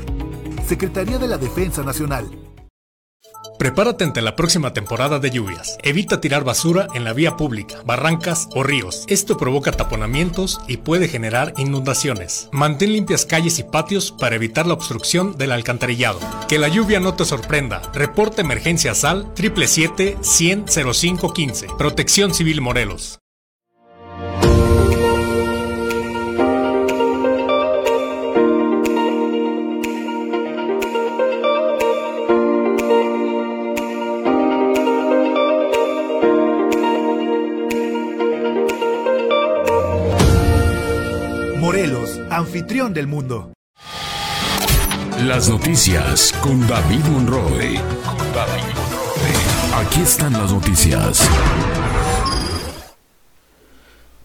Secretaría 0.68 1.18
de 1.18 1.28
la 1.28 1.40
Defensa 1.40 1.82
Nacional. 1.82 2.30
Prepárate 3.58 4.04
ante 4.04 4.22
la 4.22 4.36
próxima 4.36 4.72
temporada 4.72 5.18
de 5.18 5.32
lluvias. 5.32 5.80
Evita 5.82 6.22
tirar 6.22 6.44
basura 6.44 6.86
en 6.94 7.06
la 7.06 7.14
vía 7.14 7.38
pública, 7.38 7.82
barrancas 7.88 8.48
o 8.54 8.62
ríos. 8.62 9.04
Esto 9.08 9.36
provoca 9.36 9.72
taponamientos 9.72 10.62
y 10.68 10.78
puede 10.78 11.08
generar 11.08 11.56
inundaciones. 11.58 12.50
Mantén 12.52 12.94
limpias 12.94 13.26
calles 13.26 13.58
y 13.58 13.64
patios 13.64 14.12
para 14.12 14.36
evitar 14.36 14.68
la 14.68 14.76
obstrucción 14.76 15.40
del 15.40 15.52
alcantarillado. 15.52 16.20
Que 16.48 16.60
la 16.60 16.68
lluvia 16.68 17.00
no 17.00 17.16
te 17.16 17.26
sorprenda. 17.26 17.82
Reporta 17.96 18.44
emergencia 18.44 18.94
SAL 18.94 19.32
777 19.34 20.20
100 20.22 20.66
0515. 20.68 21.68
Protección 21.80 22.32
Civil 22.36 22.62
Morelos. 22.62 23.22
Anfitrión 42.30 42.94
del 42.94 43.08
mundo. 43.08 43.54
Las 45.26 45.50
noticias 45.50 46.32
con 46.44 46.68
David 46.68 47.04
Monroe. 47.06 47.82
Con 48.06 48.34
David 48.34 48.64
Monroe. 48.76 49.88
Aquí 49.88 50.02
están 50.02 50.34
las 50.34 50.52
noticias. 50.52 51.28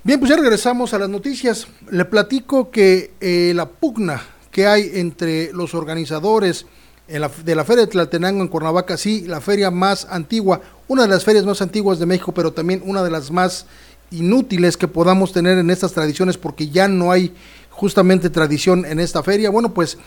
Bien, 0.05 0.21
pues 0.21 0.29
ya 0.29 0.37
regresamos 0.37 0.93
a 0.93 0.99
las 0.99 1.09
noticias. 1.09 1.67
Le 1.91 2.05
platico 2.05 2.71
que 2.71 3.13
eh, 3.21 3.53
la 3.55 3.67
pugna 3.67 4.23
que 4.51 4.67
hay 4.67 4.91
entre 4.95 5.51
los 5.55 5.75
organizadores 5.75 6.67
de 7.09 7.55
la 7.55 7.65
Feria 7.65 7.87
de 7.87 7.91
Tlaltenango 7.91 8.43
en 8.43 8.49
Cuernavaca, 8.49 8.99
sí, 8.99 9.25
la 9.27 9.41
feria 9.41 9.71
más 9.71 10.07
antigua, 10.11 10.61
una 10.89 11.03
de 11.03 11.09
las 11.09 11.25
ferias 11.25 11.47
más 11.47 11.63
antiguas 11.63 11.99
de 11.99 12.07
México, 12.07 12.33
pero 12.33 12.53
también 12.53 12.83
una 12.85 13.03
de 13.03 13.11
las 13.11 13.31
más 13.31 13.67
inútiles 14.11 14.77
que 14.77 14.89
podamos 14.89 15.33
tener 15.33 15.59
en 15.59 15.71
estas 15.71 15.93
tradiciones 15.93 16.39
porque 16.39 16.69
ya 16.69 16.89
no 16.89 17.11
hay 17.11 17.33
justamente 17.71 18.31
tradición 18.31 18.85
en 18.85 19.01
esta 19.01 19.23
feria. 19.23 19.51
Bueno, 19.51 19.75
pues 19.75 19.99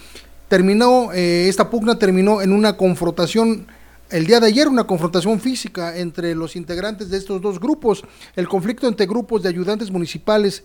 terminó, 0.48 1.12
eh, 1.14 1.48
esta 1.48 1.70
pugna 1.70 2.00
terminó 2.00 2.42
en 2.42 2.52
una 2.52 2.78
confrontación 2.78 3.68
el 4.10 4.26
día 4.26 4.40
de 4.40 4.48
ayer, 4.48 4.68
una 4.68 4.88
confrontación 4.88 5.40
física 5.40 5.96
entre 5.96 6.34
los 6.34 6.56
integrantes 6.56 7.10
de 7.10 7.18
estos 7.18 7.42
dos 7.42 7.60
grupos. 7.60 8.04
El 8.36 8.48
conflicto 8.48 8.88
entre 8.88 9.06
grupos 9.06 9.44
de 9.44 9.50
ayudantes 9.50 9.92
municipales, 9.92 10.64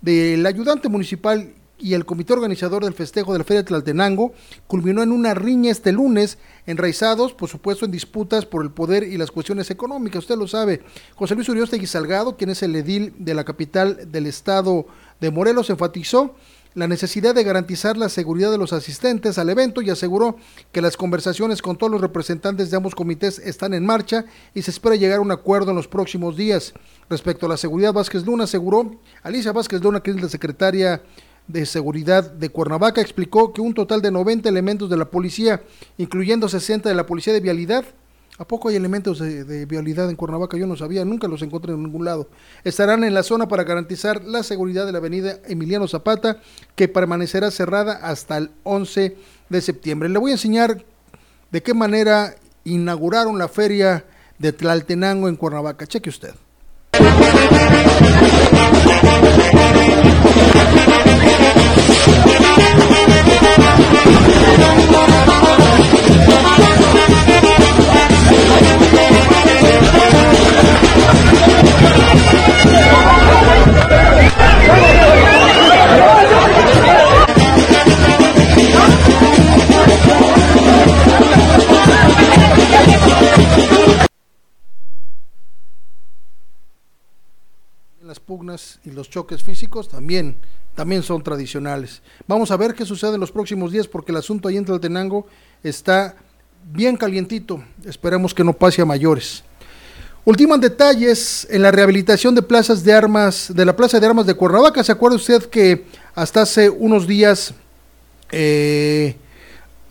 del 0.00 0.44
ayudante 0.46 0.88
municipal 0.88 1.52
y 1.78 1.94
el 1.94 2.04
comité 2.04 2.32
organizador 2.32 2.84
del 2.84 2.94
festejo 2.94 3.32
de 3.32 3.38
la 3.38 3.44
Feria 3.44 3.62
de 3.62 3.68
Tlaltenango 3.68 4.32
culminó 4.66 5.02
en 5.02 5.12
una 5.12 5.34
riña 5.34 5.70
este 5.70 5.92
lunes, 5.92 6.38
enraizados, 6.66 7.32
por 7.32 7.48
supuesto, 7.48 7.84
en 7.84 7.90
disputas 7.90 8.46
por 8.46 8.62
el 8.62 8.70
poder 8.70 9.02
y 9.04 9.18
las 9.18 9.30
cuestiones 9.30 9.70
económicas. 9.70 10.20
Usted 10.20 10.36
lo 10.36 10.48
sabe. 10.48 10.82
José 11.14 11.34
Luis 11.34 11.48
Uriostegui 11.48 11.86
Salgado, 11.86 12.36
quien 12.36 12.50
es 12.50 12.62
el 12.62 12.74
edil 12.74 13.14
de 13.18 13.34
la 13.34 13.44
capital 13.44 14.10
del 14.10 14.26
estado 14.26 14.86
de 15.20 15.30
Morelos 15.30 15.70
enfatizó 15.70 16.34
la 16.76 16.86
necesidad 16.86 17.34
de 17.34 17.42
garantizar 17.42 17.96
la 17.96 18.10
seguridad 18.10 18.50
de 18.50 18.58
los 18.58 18.74
asistentes 18.74 19.38
al 19.38 19.48
evento 19.48 19.80
y 19.80 19.88
aseguró 19.88 20.36
que 20.72 20.82
las 20.82 20.98
conversaciones 20.98 21.62
con 21.62 21.78
todos 21.78 21.90
los 21.90 22.02
representantes 22.02 22.70
de 22.70 22.76
ambos 22.76 22.94
comités 22.94 23.38
están 23.38 23.72
en 23.72 23.86
marcha 23.86 24.26
y 24.52 24.60
se 24.60 24.72
espera 24.72 24.94
llegar 24.94 25.18
a 25.18 25.22
un 25.22 25.32
acuerdo 25.32 25.70
en 25.70 25.76
los 25.76 25.88
próximos 25.88 26.36
días. 26.36 26.74
Respecto 27.08 27.46
a 27.46 27.48
la 27.48 27.56
seguridad, 27.56 27.94
Vázquez 27.94 28.26
Luna 28.26 28.44
aseguró, 28.44 29.00
Alicia 29.22 29.52
Vázquez 29.52 29.82
Luna, 29.82 30.02
que 30.02 30.10
es 30.10 30.20
la 30.20 30.28
secretaria 30.28 31.02
de 31.48 31.66
Seguridad 31.66 32.30
de 32.30 32.48
Cuernavaca, 32.48 33.00
explicó 33.00 33.52
que 33.52 33.60
un 33.60 33.74
total 33.74 34.02
de 34.02 34.10
90 34.10 34.48
elementos 34.48 34.90
de 34.90 34.96
la 34.96 35.06
policía, 35.06 35.62
incluyendo 35.98 36.48
60 36.48 36.88
de 36.88 36.94
la 36.94 37.06
Policía 37.06 37.32
de 37.32 37.40
Vialidad, 37.40 37.84
¿A 38.38 38.46
poco 38.46 38.68
hay 38.68 38.76
elementos 38.76 39.18
de, 39.18 39.64
vialidad 39.64 40.10
en 40.10 40.16
Cuernavaca? 40.16 40.58
Yo 40.58 40.66
no 40.66 40.76
sabía, 40.76 41.06
nunca 41.06 41.26
los 41.26 41.40
encontré 41.40 41.72
en 41.72 41.82
ningún 41.82 42.04
lado. 42.04 42.28
Estarán 42.64 43.02
en 43.02 43.14
la 43.14 43.22
zona 43.22 43.48
para 43.48 43.64
garantizar 43.64 44.22
la 44.24 44.42
seguridad 44.42 44.84
de 44.84 44.92
la 44.92 44.98
avenida 44.98 45.38
Emiliano 45.46 45.88
Zapata, 45.88 46.42
que 46.74 46.86
permanecerá 46.86 47.50
cerrada 47.50 47.94
hasta 47.94 48.36
el 48.36 48.50
11 48.64 49.16
de 49.48 49.60
septiembre. 49.62 50.10
Le 50.10 50.18
voy 50.18 50.32
a 50.32 50.34
enseñar 50.34 50.84
de 51.50 51.62
qué 51.62 51.72
manera 51.72 52.34
inauguraron 52.64 53.38
la 53.38 53.48
feria 53.48 54.04
de 54.38 54.52
Tlaltenango 54.52 55.28
en 55.28 55.36
Cuernavaca. 55.36 55.86
Cheque 55.86 56.10
usted. 56.10 56.34
Las 88.02 88.20
pugnas 88.20 88.78
y 88.84 88.92
los 88.92 89.10
choques 89.10 89.42
físicos 89.42 89.88
también, 89.88 90.36
también 90.76 91.02
son 91.02 91.22
tradicionales. 91.22 92.02
Vamos 92.28 92.52
a 92.52 92.56
ver 92.56 92.74
qué 92.74 92.84
sucede 92.84 93.14
en 93.14 93.20
los 93.20 93.32
próximos 93.32 93.72
días 93.72 93.88
porque 93.88 94.12
el 94.12 94.18
asunto 94.18 94.46
ahí 94.46 94.58
en 94.58 94.64
Tlaltenango 94.64 95.26
está 95.64 96.14
bien 96.70 96.96
calientito. 96.96 97.64
Esperemos 97.84 98.34
que 98.34 98.44
no 98.44 98.52
pase 98.52 98.82
a 98.82 98.84
mayores. 98.84 99.42
Ultiman 100.26 100.60
detalles 100.60 101.46
en 101.50 101.62
la 101.62 101.70
rehabilitación 101.70 102.34
de 102.34 102.42
plazas 102.42 102.84
de 102.84 102.92
armas, 102.92 103.52
de 103.54 103.64
la 103.64 103.74
Plaza 103.74 103.98
de 103.98 104.06
Armas 104.06 104.26
de 104.26 104.34
Cuernavaca. 104.34 104.84
¿Se 104.84 104.92
acuerda 104.92 105.16
usted 105.16 105.44
que 105.46 105.86
hasta 106.14 106.42
hace 106.42 106.68
unos 106.68 107.06
días, 107.06 107.54
eh, 108.30 109.16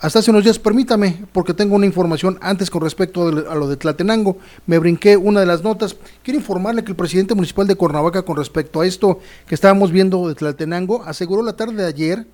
hasta 0.06 0.20
hace 0.20 0.30
unos 0.30 0.44
días, 0.44 0.60
permítame, 0.60 1.26
porque 1.32 1.56
tengo 1.56 1.76
una 1.76 1.88
información 1.88 2.38
antes 2.40 2.70
con 2.70 2.84
respecto 2.84 3.28
a 3.28 3.56
lo 3.56 3.68
de 3.68 3.76
Tlatenango, 3.76 4.38
me 4.68 4.78
brinqué 4.78 5.18
una 5.18 5.40
de 5.40 5.48
las 5.48 5.64
notas. 5.64 5.96
Quiero 6.22 6.40
informarle 6.40 6.84
que 6.84 6.92
el 6.92 6.96
presidente 6.96 7.34
municipal 7.34 7.66
de 7.66 7.74
Cuernavaca, 7.74 8.22
con 8.22 8.38
respecto 8.38 8.82
a 8.82 8.86
esto 8.86 9.20
que 9.48 9.56
estábamos 9.56 9.92
viendo 9.92 10.28
de 10.28 10.36
Tlatenango, 10.36 11.04
aseguró 11.06 11.42
la 11.42 11.56
tarde 11.56 11.82
de 11.82 11.88
ayer 11.88 12.28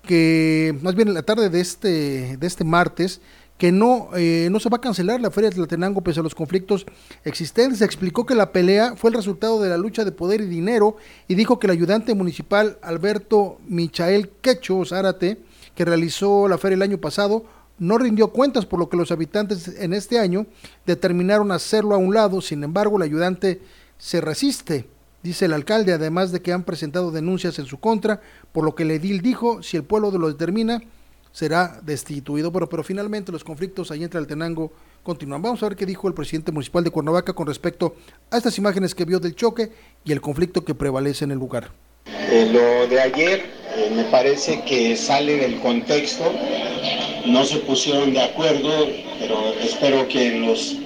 que, 0.00 0.74
más 0.80 0.94
bien 0.94 1.12
la 1.12 1.22
tarde 1.22 1.50
de 1.50 1.60
este, 1.60 2.38
de 2.38 2.46
este 2.46 2.64
martes, 2.64 3.20
que 3.58 3.72
no, 3.72 4.08
eh, 4.16 4.48
no 4.50 4.58
se 4.58 4.70
va 4.70 4.78
a 4.78 4.80
cancelar 4.80 5.20
la 5.20 5.30
Feria 5.30 5.50
de 5.50 5.56
Tlatenango 5.56 6.00
pese 6.00 6.20
a 6.20 6.22
los 6.22 6.34
conflictos 6.34 6.86
existentes. 7.24 7.82
Explicó 7.82 8.24
que 8.24 8.36
la 8.36 8.52
pelea 8.52 8.94
fue 8.96 9.10
el 9.10 9.16
resultado 9.16 9.60
de 9.60 9.68
la 9.68 9.76
lucha 9.76 10.06
de 10.06 10.12
poder 10.12 10.40
y 10.40 10.46
dinero 10.46 10.96
y 11.26 11.34
dijo 11.34 11.58
que 11.58 11.66
el 11.66 11.72
ayudante 11.72 12.14
municipal 12.14 12.78
Alberto 12.80 13.58
Michael 13.68 14.30
Quecho 14.40 14.82
Zárate, 14.86 15.42
que 15.78 15.84
realizó 15.84 16.48
la 16.48 16.58
feria 16.58 16.74
el 16.74 16.82
año 16.82 16.98
pasado, 16.98 17.44
no 17.78 17.98
rindió 17.98 18.32
cuentas, 18.32 18.66
por 18.66 18.80
lo 18.80 18.88
que 18.88 18.96
los 18.96 19.12
habitantes 19.12 19.68
en 19.78 19.94
este 19.94 20.18
año 20.18 20.44
determinaron 20.84 21.52
hacerlo 21.52 21.94
a 21.94 21.98
un 21.98 22.12
lado. 22.12 22.40
Sin 22.40 22.64
embargo, 22.64 22.96
el 22.96 23.04
ayudante 23.04 23.62
se 23.96 24.20
resiste, 24.20 24.88
dice 25.22 25.44
el 25.44 25.52
alcalde, 25.52 25.92
además 25.92 26.32
de 26.32 26.42
que 26.42 26.52
han 26.52 26.64
presentado 26.64 27.12
denuncias 27.12 27.60
en 27.60 27.66
su 27.66 27.78
contra, 27.78 28.20
por 28.50 28.64
lo 28.64 28.74
que 28.74 28.82
el 28.82 28.90
edil 28.90 29.22
dijo, 29.22 29.62
si 29.62 29.76
el 29.76 29.84
pueblo 29.84 30.10
lo 30.10 30.26
determina, 30.26 30.82
será 31.30 31.80
destituido. 31.84 32.50
Pero, 32.50 32.68
pero 32.68 32.82
finalmente 32.82 33.30
los 33.30 33.44
conflictos 33.44 33.92
ahí 33.92 34.02
entre 34.02 34.18
Altenango 34.18 34.72
continúan. 35.04 35.42
Vamos 35.42 35.62
a 35.62 35.68
ver 35.68 35.76
qué 35.76 35.86
dijo 35.86 36.08
el 36.08 36.14
presidente 36.14 36.50
municipal 36.50 36.82
de 36.82 36.90
Cuernavaca 36.90 37.34
con 37.34 37.46
respecto 37.46 37.94
a 38.32 38.38
estas 38.38 38.58
imágenes 38.58 38.96
que 38.96 39.04
vio 39.04 39.20
del 39.20 39.36
choque 39.36 39.70
y 40.04 40.10
el 40.10 40.20
conflicto 40.20 40.64
que 40.64 40.74
prevalece 40.74 41.24
en 41.24 41.30
el 41.30 41.38
lugar. 41.38 41.70
Eh, 42.06 42.50
lo 42.52 42.88
de 42.88 43.00
ayer 43.00 43.57
eh, 43.78 43.90
me 43.94 44.04
parece 44.04 44.60
que 44.62 44.96
sale 44.96 45.36
del 45.36 45.58
contexto, 45.60 46.24
no 47.26 47.44
se 47.44 47.58
pusieron 47.58 48.12
de 48.12 48.20
acuerdo, 48.20 48.88
pero 49.20 49.54
espero 49.62 50.08
que 50.08 50.26
en 50.26 50.46
los 50.46 50.76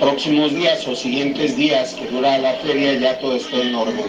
próximos 0.00 0.52
días 0.52 0.86
o 0.88 0.96
siguientes 0.96 1.56
días 1.56 1.94
que 1.94 2.06
dura 2.08 2.36
la 2.38 2.54
feria 2.54 2.94
ya 2.94 3.18
todo 3.20 3.36
esté 3.36 3.62
en 3.62 3.74
orden. 3.74 4.04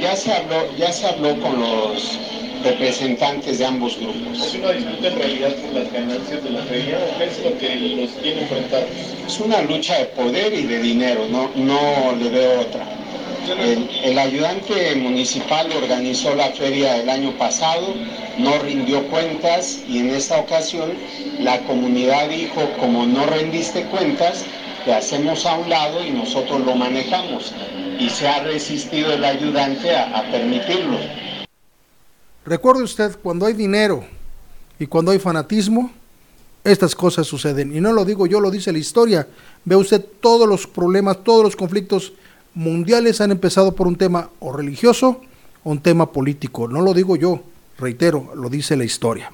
Ya, 0.00 0.16
se, 0.16 0.32
habló, 0.32 0.76
ya 0.76 0.92
se 0.92 1.06
habló 1.06 1.40
con 1.40 1.60
los 1.60 2.18
representantes 2.64 3.60
de 3.60 3.66
ambos 3.66 3.96
grupos. 4.00 4.48
¿Es 4.48 4.54
una 4.56 4.72
disputa 4.72 5.06
en 5.06 5.16
realidad 5.16 5.54
por 5.54 5.72
las 5.74 5.92
ganancias 5.92 6.42
de 6.42 6.50
la 6.50 6.62
feria 6.62 6.98
o 6.98 7.18
qué 7.18 7.24
es 7.24 7.38
lo 7.44 7.58
que 7.58 7.76
los 7.76 8.10
tiene 8.20 8.42
enfrentados? 8.42 8.88
Es 9.28 9.38
una 9.38 9.62
lucha 9.62 9.96
de 9.98 10.06
poder 10.06 10.52
y 10.52 10.62
de 10.62 10.80
dinero, 10.80 11.26
no, 11.30 11.50
no 11.54 12.16
le 12.20 12.28
veo 12.28 12.60
otra. 12.62 12.84
El, 13.48 14.18
ayudante 14.18 14.96
municipal 14.96 15.70
organizó 15.70 16.34
la 16.34 16.50
feria 16.50 16.96
el 16.96 17.08
año 17.08 17.30
pasado, 17.38 17.94
no 18.38 18.58
rindió 18.58 19.06
cuentas 19.06 19.78
y 19.88 19.98
en 19.98 20.10
esta 20.10 20.38
ocasión 20.38 20.92
la 21.38 21.60
comunidad 21.60 22.28
dijo, 22.28 22.68
como 22.80 23.06
no 23.06 23.24
rendiste 23.26 23.84
cuentas, 23.84 24.44
te 24.84 24.92
hacemos 24.92 25.46
a 25.46 25.58
un 25.58 25.68
lado 25.68 26.04
y 26.04 26.10
nosotros 26.10 26.66
lo 26.66 26.74
manejamos. 26.74 27.52
Y 28.00 28.10
se 28.10 28.26
ha 28.26 28.42
resistido 28.42 29.12
el 29.12 29.24
ayudante 29.24 29.94
a, 29.94 30.18
a 30.18 30.30
permitirlo. 30.30 30.98
Recuerde 32.44 32.82
usted, 32.82 33.16
cuando 33.22 33.46
hay 33.46 33.52
dinero 33.52 34.04
y 34.78 34.86
cuando 34.86 35.12
hay 35.12 35.20
fanatismo, 35.20 35.92
estas 36.64 36.96
cosas 36.96 37.28
suceden. 37.28 37.74
Y 37.74 37.80
no 37.80 37.92
lo 37.92 38.04
digo 38.04 38.26
yo, 38.26 38.40
lo 38.40 38.50
dice 38.50 38.72
la 38.72 38.78
historia. 38.78 39.28
Ve 39.64 39.76
usted 39.76 40.04
todos 40.20 40.48
los 40.48 40.66
problemas, 40.66 41.22
todos 41.22 41.44
los 41.44 41.54
conflictos 41.54 42.12
mundiales 42.56 43.20
han 43.20 43.30
empezado 43.30 43.72
por 43.72 43.86
un 43.86 43.96
tema 43.96 44.30
o 44.40 44.50
religioso 44.50 45.20
o 45.62 45.70
un 45.70 45.80
tema 45.80 46.10
político. 46.10 46.66
No 46.66 46.80
lo 46.80 46.94
digo 46.94 47.14
yo, 47.14 47.42
reitero, 47.78 48.32
lo 48.34 48.48
dice 48.48 48.76
la 48.76 48.84
historia. 48.84 49.30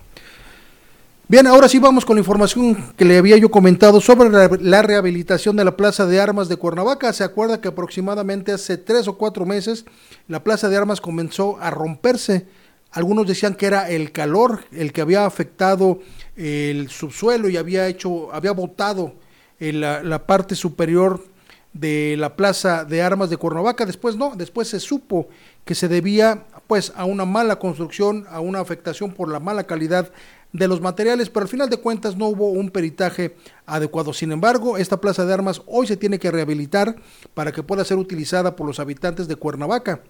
Bien, 1.29 1.47
ahora 1.47 1.69
sí 1.69 1.79
vamos 1.79 2.05
con 2.05 2.17
la 2.17 2.21
información 2.21 2.93
que 2.97 3.05
le 3.05 3.17
había 3.17 3.39
yo 3.39 3.49
comentado 3.49 4.01
sobre 4.01 4.29
la 4.61 4.83
rehabilitación 4.83 5.57
de 5.57 5.65
la 5.65 5.77
Plaza 5.77 6.05
de 6.05 6.21
Armas 6.21 6.49
de 6.49 6.57
Cuernavaca. 6.57 7.13
Se 7.13 7.23
acuerda 7.23 7.61
que 7.61 7.69
aproximadamente 7.69 8.51
hace 8.53 8.77
tres 8.77 9.07
o 9.07 9.17
cuatro 9.17 9.47
meses 9.47 9.85
la 10.27 10.43
Plaza 10.43 10.69
de 10.69 10.77
Armas 10.77 11.01
comenzó 11.01 11.59
a 11.61 11.71
romperse. 11.71 12.47
Algunos 12.91 13.27
decían 13.27 13.55
que 13.55 13.67
era 13.67 13.89
el 13.89 14.11
calor 14.11 14.65
el 14.73 14.93
que 14.93 15.01
había 15.01 15.25
afectado 15.25 16.01
el 16.37 16.91
subsuelo 16.91 17.49
y 17.49 17.57
había 17.57 17.87
hecho, 17.87 18.35
había 18.35 18.53
botado 18.53 19.15
la, 19.61 20.03
la 20.03 20.27
parte 20.27 20.57
superior 20.57 21.32
de 21.73 22.17
la 22.19 22.37
Plaza 22.37 22.85
de 22.85 23.03
Armas 23.03 23.31
de 23.31 23.37
Cuernavaca. 23.37 23.87
Después 23.87 24.17
no, 24.17 24.35
después 24.37 24.69
se 24.69 24.81
supo 24.81 25.29
que 25.65 25.75
se 25.75 25.89
debía 25.89 26.45
pues 26.67 26.93
a 26.97 27.05
una 27.05 27.25
mala 27.25 27.59
construcción, 27.59 28.27
a 28.31 28.41
una 28.41 28.61
afectación 28.61 29.13
por 29.13 29.31
la 29.31 29.41
mala 29.41 29.65
calidad 29.65 30.11
de 30.53 30.69
los 30.69 30.81
materiales, 30.81 31.31
pero 31.31 31.45
al 31.45 31.49
final 31.49 31.71
de 31.71 31.79
cuentas 31.79 32.17
no 32.17 32.29
hubo 32.29 32.51
un 32.51 32.71
peritaje 32.71 33.37
adecuado. 33.65 34.13
Sin 34.13 34.33
embargo, 34.33 34.77
esta 34.77 35.01
plaza 35.01 35.25
de 35.25 35.33
armas 35.33 35.63
hoy 35.67 35.87
se 35.87 35.97
tiene 35.97 36.19
que 36.19 36.31
rehabilitar 36.31 36.97
para 37.35 37.53
que 37.53 37.63
pueda 37.63 37.85
ser 37.85 37.97
utilizada 37.97 38.55
por 38.55 38.67
los 38.67 38.79
habitantes 38.79 39.29
de 39.29 39.37
Cuernavaca. 39.37 40.03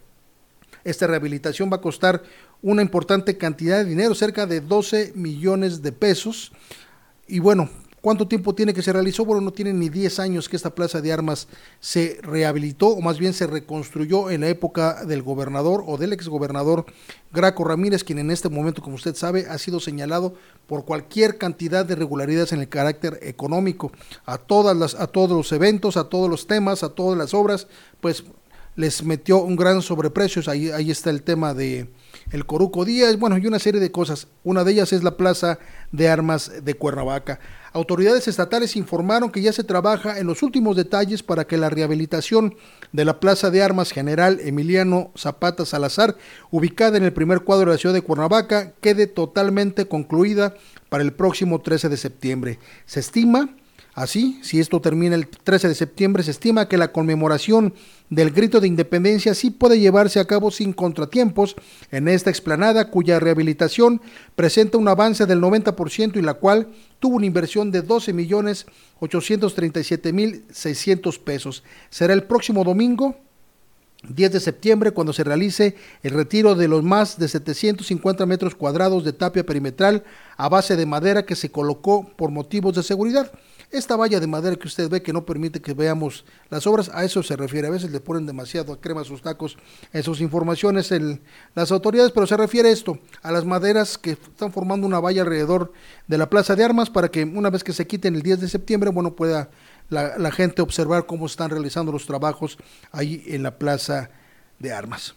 Esta 0.85 1.07
rehabilitación 1.07 1.71
va 1.73 1.77
a 1.77 1.81
costar 1.81 2.23
una 2.61 2.83
importante 2.83 3.39
cantidad 3.39 3.79
de 3.79 3.85
dinero, 3.85 4.15
cerca 4.17 4.47
de 4.47 4.61
12 4.61 5.13
millones 5.15 5.81
de 5.83 5.93
pesos. 5.93 6.53
Y 7.29 7.39
bueno, 7.39 7.71
¿Cuánto 8.03 8.27
tiempo 8.27 8.53
tiene 8.53 8.75
que 8.75 8.83
se 8.83 8.93
realizó? 8.93 9.25
Bueno, 9.25 9.41
no 9.41 9.53
tiene 9.53 9.73
ni 9.73 9.89
10 9.89 10.19
años 10.19 10.49
que 10.49 10.57
esta 10.57 10.75
plaza 10.75 11.01
de 11.01 11.13
armas 11.13 11.47
se 11.79 12.19
rehabilitó 12.21 12.89
o 12.89 13.01
más 13.01 13.21
bien 13.21 13.33
se 13.33 13.47
reconstruyó 13.47 14.29
en 14.29 14.41
la 14.41 14.49
época 14.49 15.05
del 15.05 15.23
gobernador 15.23 15.85
o 15.87 15.97
del 15.97 16.13
exgobernador 16.13 16.85
Graco 17.33 17.63
Ramírez, 17.63 18.03
quien 18.03 18.19
en 18.19 18.33
este 18.33 18.49
momento, 18.49 18.83
como 18.83 18.97
usted 18.97 19.15
sabe, 19.15 19.47
ha 19.49 19.57
sido 19.57 19.79
señalado 19.79 20.35
por 20.67 20.85
cualquier 20.85 21.39
cantidad 21.39 21.87
de 21.87 21.93
irregularidades 21.93 22.53
en 22.53 22.59
el 22.59 22.69
carácter 22.69 23.21
económico. 23.23 23.93
A, 24.27 24.37
todas 24.37 24.77
las, 24.77 24.97
a 24.97 25.07
todos 25.07 25.37
los 25.37 25.53
eventos, 25.53 25.97
a 25.97 26.09
todos 26.09 26.29
los 26.29 26.49
temas, 26.49 26.83
a 26.83 26.89
todas 26.89 27.17
las 27.17 27.35
obras, 27.35 27.69
pues 28.01 28.25
les 28.75 29.05
metió 29.05 29.39
un 29.39 29.55
gran 29.55 29.81
sobreprecio. 29.81 30.43
Ahí, 30.51 30.73
ahí 30.73 30.91
está 30.91 31.11
el 31.11 31.23
tema 31.23 31.55
de 31.55 31.89
el 32.33 32.47
Coruco 32.47 32.85
Díaz, 32.85 33.19
bueno, 33.19 33.37
y 33.39 33.47
una 33.47 33.59
serie 33.59 33.81
de 33.81 33.93
cosas. 33.93 34.27
Una 34.43 34.65
de 34.65 34.73
ellas 34.73 34.93
es 34.93 35.05
la 35.05 35.17
Plaza 35.17 35.59
de 35.93 36.09
Armas 36.09 36.51
de 36.65 36.75
Cuernavaca. 36.75 37.39
Autoridades 37.75 38.27
estatales 38.27 38.75
informaron 38.77 39.31
que 39.31 39.43
ya 39.43 39.53
se 39.53 39.65
trabaja 39.65 40.19
en 40.19 40.27
los 40.27 40.43
últimos 40.43 40.77
detalles 40.77 41.23
para 41.23 41.47
que 41.47 41.59
la 41.59 41.71
rehabilitación 41.71 42.55
de 42.93 43.05
la 43.05 43.21
Plaza 43.21 43.51
de 43.51 43.63
Armas 43.63 43.93
General 43.93 44.41
Emiliano 44.41 45.13
Zapata 45.17 45.65
Salazar, 45.67 46.17
ubicada 46.51 46.97
en 46.97 47.05
el 47.05 47.13
primer 47.13 47.41
cuadro 47.41 47.71
de 47.71 47.77
la 47.77 47.79
ciudad 47.79 47.95
de 47.95 48.03
Cuernavaca, 48.03 48.73
quede 48.81 49.07
totalmente 49.07 49.87
concluida 49.87 50.55
para 50.89 51.05
el 51.05 51.13
próximo 51.13 51.61
13 51.61 51.89
de 51.91 51.97
septiembre. 51.97 52.59
Se 52.87 53.01
estima 53.01 53.57
Así, 53.95 54.41
si 54.43 54.59
esto 54.59 54.81
termina 54.81 55.15
el 55.15 55.29
13 55.29 55.69
de 55.69 55.75
septiembre, 55.75 56.23
se 56.23 56.31
estima 56.31 56.67
que 56.67 56.79
la 56.79 56.93
conmemoración 56.93 57.75
del 58.09 58.31
grito 58.31 58.59
de 58.59 58.67
independencia 58.67 59.35
sí 59.35 59.51
puede 59.51 59.79
llevarse 59.79 60.19
a 60.19 60.25
cabo 60.25 60.51
sin 60.51 60.73
contratiempos 60.73 61.57
en 61.91 62.09
esta 62.09 62.31
explanada 62.31 62.89
cuya 62.89 63.21
rehabilitación 63.21 64.01
presenta 64.35 64.79
un 64.79 64.89
avance 64.89 65.27
del 65.27 65.43
90% 65.43 66.17
y 66.17 66.23
la 66.23 66.35
cual 66.35 66.69
tuvo 67.01 67.17
una 67.17 67.27
inversión 67.27 67.71
de 67.71 67.83
12 67.83 68.15
millones 68.15 68.65
837 69.01 70.13
mil 70.15 70.45
600 70.51 71.19
pesos. 71.19 71.63
Será 71.91 72.15
el 72.15 72.23
próximo 72.23 72.65
domingo 72.65 73.17
10 74.09 74.33
de 74.33 74.41
septiembre 74.41 74.91
cuando 74.91 75.13
se 75.13 75.23
realice 75.23 75.77
el 76.03 76.13
retiro 76.13 76.55
de 76.55 76.67
los 76.67 76.83
más 76.83 77.19
de 77.19 77.29
750 77.29 78.27
metros 78.27 78.55
cuadrados 78.55 79.05
de 79.05 79.13
tapia 79.13 79.47
perimetral 79.47 80.03
a 80.37 80.49
base 80.49 80.77
de 80.77 80.87
madera 80.87 81.25
que 81.25 81.37
se 81.37 81.51
colocó 81.51 82.09
por 82.17 82.31
motivos 82.31 82.75
de 82.75 82.83
seguridad. 82.83 83.31
Esta 83.73 83.97
valla 83.97 84.21
de 84.21 84.27
madera 84.27 84.55
que 84.57 84.69
usted 84.69 84.91
ve 84.91 85.03
que 85.03 85.15
no 85.15 85.25
permite 85.25 85.63
que 85.63 85.73
veamos 85.73 86.27
las 86.51 86.67
obras, 86.67 86.91
a 86.93 87.05
eso 87.05 87.23
se 87.23 87.37
refiere. 87.37 87.69
A 87.69 87.71
veces 87.71 87.91
le 87.91 88.01
ponen 88.01 88.27
demasiado 88.27 88.79
crema 88.79 89.01
a 89.01 89.05
sus 89.05 89.23
tacos 89.23 89.57
en 89.95 90.03
sus 90.03 90.21
informaciones 90.21 90.93
las 91.55 91.73
autoridades, 91.73 92.13
pero 92.13 92.27
se 92.27 92.37
refiere 92.37 92.71
esto, 92.71 92.99
a 93.23 93.33
las 93.33 93.47
maderas 93.47 93.97
que 93.97 94.11
están 94.11 94.53
formando 94.53 94.87
una 94.87 95.01
valla 95.01 95.23
alrededor 95.23 95.73
de 96.07 96.19
la 96.19 96.29
Plaza 96.29 96.55
de 96.55 96.65
Armas 96.65 96.91
para 96.91 97.11
que 97.11 97.25
una 97.25 97.49
vez 97.49 97.65
que 97.65 97.73
se 97.73 97.87
quiten 97.87 98.15
el 98.15 98.21
10 98.21 98.43
de 98.43 98.49
septiembre, 98.49 98.91
bueno, 98.91 99.17
pueda 99.17 99.49
la, 99.89 100.19
la 100.19 100.31
gente 100.31 100.61
observar 100.61 101.07
cómo 101.07 101.25
están 101.25 101.49
realizando 101.49 101.93
los 101.93 102.05
trabajos 102.05 102.59
ahí 102.91 103.25
en 103.27 103.43
la 103.43 103.57
Plaza 103.57 104.11
de 104.59 104.71
Armas. 104.71 105.15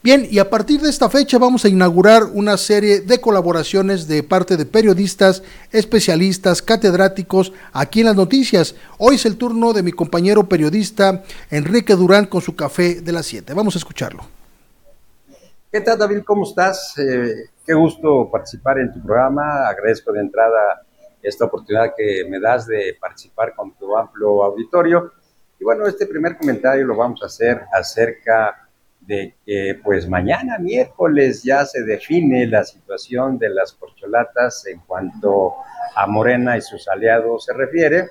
Bien, 0.00 0.28
y 0.30 0.38
a 0.38 0.48
partir 0.48 0.80
de 0.80 0.90
esta 0.90 1.10
fecha 1.10 1.38
vamos 1.38 1.64
a 1.64 1.68
inaugurar 1.68 2.22
una 2.32 2.56
serie 2.56 3.00
de 3.00 3.20
colaboraciones 3.20 4.06
de 4.06 4.22
parte 4.22 4.56
de 4.56 4.64
periodistas, 4.64 5.42
especialistas, 5.72 6.62
catedráticos 6.62 7.52
aquí 7.72 8.00
en 8.00 8.06
las 8.06 8.14
noticias. 8.14 8.76
Hoy 8.98 9.16
es 9.16 9.26
el 9.26 9.36
turno 9.36 9.72
de 9.72 9.82
mi 9.82 9.90
compañero 9.90 10.48
periodista 10.48 11.24
Enrique 11.50 11.96
Durán 11.96 12.26
con 12.26 12.40
su 12.40 12.54
café 12.54 13.00
de 13.00 13.10
las 13.10 13.26
7. 13.26 13.52
Vamos 13.54 13.74
a 13.74 13.78
escucharlo. 13.78 14.22
¿Qué 15.72 15.80
tal 15.80 15.98
David? 15.98 16.22
¿Cómo 16.24 16.44
estás? 16.44 16.96
Eh, 16.96 17.48
qué 17.66 17.74
gusto 17.74 18.30
participar 18.30 18.78
en 18.78 18.92
tu 18.92 19.02
programa. 19.02 19.68
Agradezco 19.68 20.12
de 20.12 20.20
entrada 20.20 20.80
esta 21.20 21.46
oportunidad 21.46 21.92
que 21.96 22.24
me 22.30 22.38
das 22.38 22.68
de 22.68 22.96
participar 23.00 23.52
con 23.56 23.74
tu 23.74 23.96
amplio 23.96 24.44
auditorio. 24.44 25.12
Y 25.58 25.64
bueno, 25.64 25.88
este 25.88 26.06
primer 26.06 26.38
comentario 26.38 26.86
lo 26.86 26.96
vamos 26.96 27.20
a 27.24 27.26
hacer 27.26 27.62
acerca 27.72 28.67
de 29.08 29.36
que 29.46 29.80
pues 29.82 30.06
mañana 30.06 30.58
miércoles 30.58 31.42
ya 31.42 31.64
se 31.64 31.82
define 31.82 32.46
la 32.46 32.62
situación 32.62 33.38
de 33.38 33.48
las 33.48 33.72
corcholatas 33.72 34.66
en 34.66 34.80
cuanto 34.80 35.54
a 35.96 36.06
Morena 36.06 36.58
y 36.58 36.60
sus 36.60 36.86
aliados 36.88 37.46
se 37.46 37.54
refiere. 37.54 38.10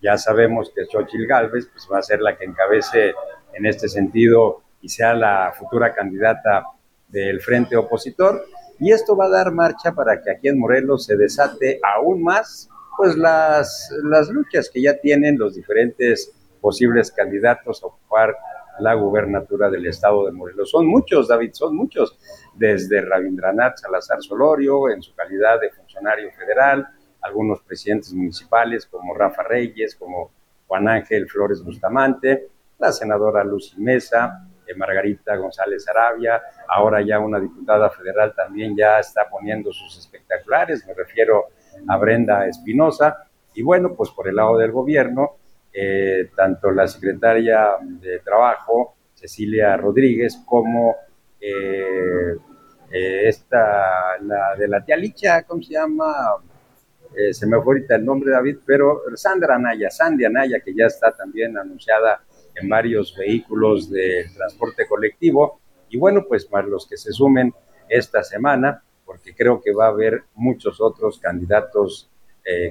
Ya 0.00 0.16
sabemos 0.16 0.70
que 0.72 0.84
Xochitl 0.84 1.26
Galvez 1.26 1.68
pues, 1.72 1.88
va 1.92 1.98
a 1.98 2.02
ser 2.02 2.20
la 2.20 2.36
que 2.36 2.44
encabece 2.44 3.14
en 3.52 3.66
este 3.66 3.88
sentido 3.88 4.62
y 4.80 4.88
sea 4.88 5.12
la 5.12 5.52
futura 5.58 5.92
candidata 5.92 6.66
del 7.08 7.40
frente 7.40 7.76
opositor. 7.76 8.44
Y 8.78 8.92
esto 8.92 9.16
va 9.16 9.24
a 9.24 9.30
dar 9.30 9.50
marcha 9.50 9.90
para 9.90 10.22
que 10.22 10.30
aquí 10.30 10.46
en 10.46 10.60
Morelos 10.60 11.04
se 11.04 11.16
desate 11.16 11.80
aún 11.82 12.22
más 12.22 12.70
pues 12.96 13.16
las, 13.16 13.92
las 14.04 14.28
luchas 14.28 14.70
que 14.70 14.82
ya 14.82 14.94
tienen 15.00 15.36
los 15.36 15.56
diferentes 15.56 16.32
posibles 16.60 17.10
candidatos 17.10 17.82
a 17.82 17.88
ocupar 17.88 18.36
la 18.80 18.94
gubernatura 18.94 19.70
del 19.70 19.86
estado 19.86 20.26
de 20.26 20.32
Morelos. 20.32 20.70
Son 20.70 20.86
muchos, 20.86 21.28
David, 21.28 21.50
son 21.52 21.76
muchos, 21.76 22.18
desde 22.54 23.00
Rabindranath 23.00 23.78
Salazar 23.78 24.22
Solorio, 24.22 24.88
en 24.90 25.02
su 25.02 25.14
calidad 25.14 25.60
de 25.60 25.70
funcionario 25.70 26.30
federal, 26.32 26.86
algunos 27.20 27.60
presidentes 27.62 28.12
municipales 28.12 28.86
como 28.86 29.14
Rafa 29.14 29.42
Reyes, 29.42 29.94
como 29.96 30.30
Juan 30.66 30.88
Ángel 30.88 31.28
Flores 31.28 31.62
Bustamante, 31.62 32.48
la 32.78 32.92
senadora 32.92 33.42
Lucy 33.42 33.80
Mesa, 33.80 34.48
eh, 34.66 34.74
Margarita 34.74 35.34
González 35.36 35.88
Arabia, 35.88 36.40
ahora 36.68 37.00
ya 37.00 37.18
una 37.18 37.40
diputada 37.40 37.90
federal 37.90 38.34
también 38.34 38.76
ya 38.76 39.00
está 39.00 39.28
poniendo 39.28 39.72
sus 39.72 39.98
espectaculares, 39.98 40.86
me 40.86 40.94
refiero 40.94 41.46
a 41.88 41.96
Brenda 41.96 42.46
Espinosa, 42.46 43.24
y 43.54 43.62
bueno, 43.62 43.94
pues 43.94 44.10
por 44.10 44.28
el 44.28 44.36
lado 44.36 44.58
del 44.58 44.70
gobierno, 44.70 45.36
eh, 45.80 46.30
tanto 46.34 46.72
la 46.72 46.88
secretaria 46.88 47.68
de 47.80 48.18
Trabajo, 48.18 48.96
Cecilia 49.14 49.76
Rodríguez, 49.76 50.42
como 50.44 50.96
eh, 51.40 52.36
eh, 52.90 53.28
esta, 53.28 54.18
la 54.22 54.56
de 54.56 54.66
la 54.66 54.84
tía 54.84 54.96
Licha, 54.96 55.44
¿cómo 55.44 55.62
se 55.62 55.74
llama? 55.74 56.34
eh, 57.16 57.32
se 57.32 57.46
me 57.46 57.56
fue 57.58 57.74
ahorita 57.74 57.94
el 57.94 58.04
nombre 58.04 58.32
David, 58.32 58.58
pero 58.66 59.02
Sandra 59.14 59.54
Anaya, 59.54 59.88
Sandy 59.88 60.24
Anaya, 60.24 60.58
que 60.64 60.74
ya 60.74 60.86
está 60.86 61.12
también 61.12 61.56
anunciada 61.56 62.24
en 62.56 62.68
varios 62.68 63.16
vehículos 63.16 63.88
de 63.88 64.26
transporte 64.34 64.84
colectivo, 64.88 65.60
y 65.90 65.96
bueno, 65.96 66.24
pues 66.26 66.44
para 66.44 66.66
los 66.66 66.88
que 66.88 66.96
se 66.96 67.12
sumen 67.12 67.54
esta 67.88 68.24
semana, 68.24 68.82
porque 69.04 69.32
creo 69.32 69.60
que 69.60 69.72
va 69.72 69.86
a 69.86 69.90
haber 69.90 70.24
muchos 70.34 70.80
otros 70.80 71.20
candidatos 71.20 72.10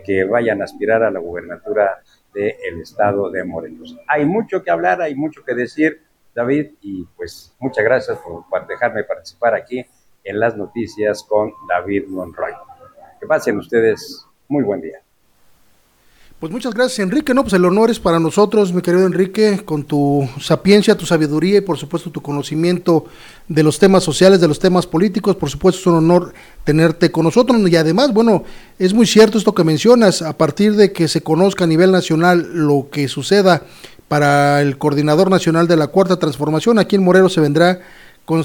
que 0.04 0.24
vayan 0.24 0.62
a 0.62 0.64
aspirar 0.64 1.04
a 1.04 1.12
la 1.12 1.20
gubernatura 1.20 2.02
del 2.38 2.82
estado 2.82 3.32
de 3.32 3.44
Morelos. 3.44 3.98
Hay 4.08 4.26
mucho 4.26 4.64
que 4.64 4.70
hablar, 4.70 5.02
hay 5.02 5.16
mucho 5.16 5.44
que 5.44 5.56
decir, 5.56 6.04
David, 6.36 6.74
y 6.82 7.04
pues 7.16 7.56
muchas 7.60 7.84
gracias 7.84 8.20
por, 8.20 8.68
dejarme 8.68 9.04
participar 9.04 9.56
aquí 9.56 9.84
en 10.24 10.40
las 10.40 10.56
noticias 10.56 11.24
con 11.24 11.52
David 11.68 12.08
Monroy. 12.08 12.54
Que 13.20 13.26
pasen 13.26 13.58
ustedes 13.58 14.28
muy 14.48 14.64
buen 14.64 14.82
día. 14.82 15.02
Pues 16.40 16.52
muchas 16.52 16.76
gracias, 16.76 17.00
Enrique. 17.00 17.34
No, 17.34 17.42
pues 17.42 17.54
el 17.54 17.66
honor 17.66 17.90
es 17.90 18.00
para 18.00 18.20
nosotros, 18.20 18.72
mi 18.72 18.84
querido 18.84 19.08
Enrique, 19.08 19.64
con 19.66 19.84
tu 19.84 20.30
sapiencia, 20.40 20.96
tu 20.96 21.08
sabiduría 21.08 21.58
y 21.58 21.62
por 21.62 21.80
supuesto 21.80 22.12
tu 22.12 22.22
conocimiento 22.22 23.06
de 23.48 23.64
los 23.64 23.80
temas 23.80 24.04
sociales, 24.04 24.40
de 24.40 24.48
los 24.48 24.60
temas 24.60 24.86
políticos. 24.86 25.36
Por 25.36 25.50
supuesto 25.50 25.82
es 25.82 25.88
un 25.88 25.96
honor 25.96 26.34
tenerte 26.64 27.12
con 27.12 27.24
nosotros. 27.24 27.60
Y 27.68 27.76
además, 27.76 28.14
bueno, 28.14 28.44
es 28.78 28.94
muy 28.94 29.08
cierto 29.08 29.40
esto 29.40 29.56
que 29.56 29.64
mencionas. 29.64 30.22
A 30.22 30.38
partir 30.38 30.76
de 30.76 30.92
que 30.92 31.08
se 31.08 31.22
conozca 31.22 31.64
a 31.64 31.68
nivel 31.68 31.92
nacional 31.92 32.48
lo 32.54 32.90
que 32.92 33.08
suceda 33.08 33.64
para 34.08 34.62
el 34.62 34.78
coordinador 34.78 35.32
nacional 35.32 35.68
de 35.68 35.78
la 35.78 35.88
Cuarta 35.88 36.20
Transformación, 36.20 36.78
aquí 36.78 36.98
en 36.98 37.04
Morelos 37.04 37.34
se 37.34 37.42
vendrá 37.42 37.80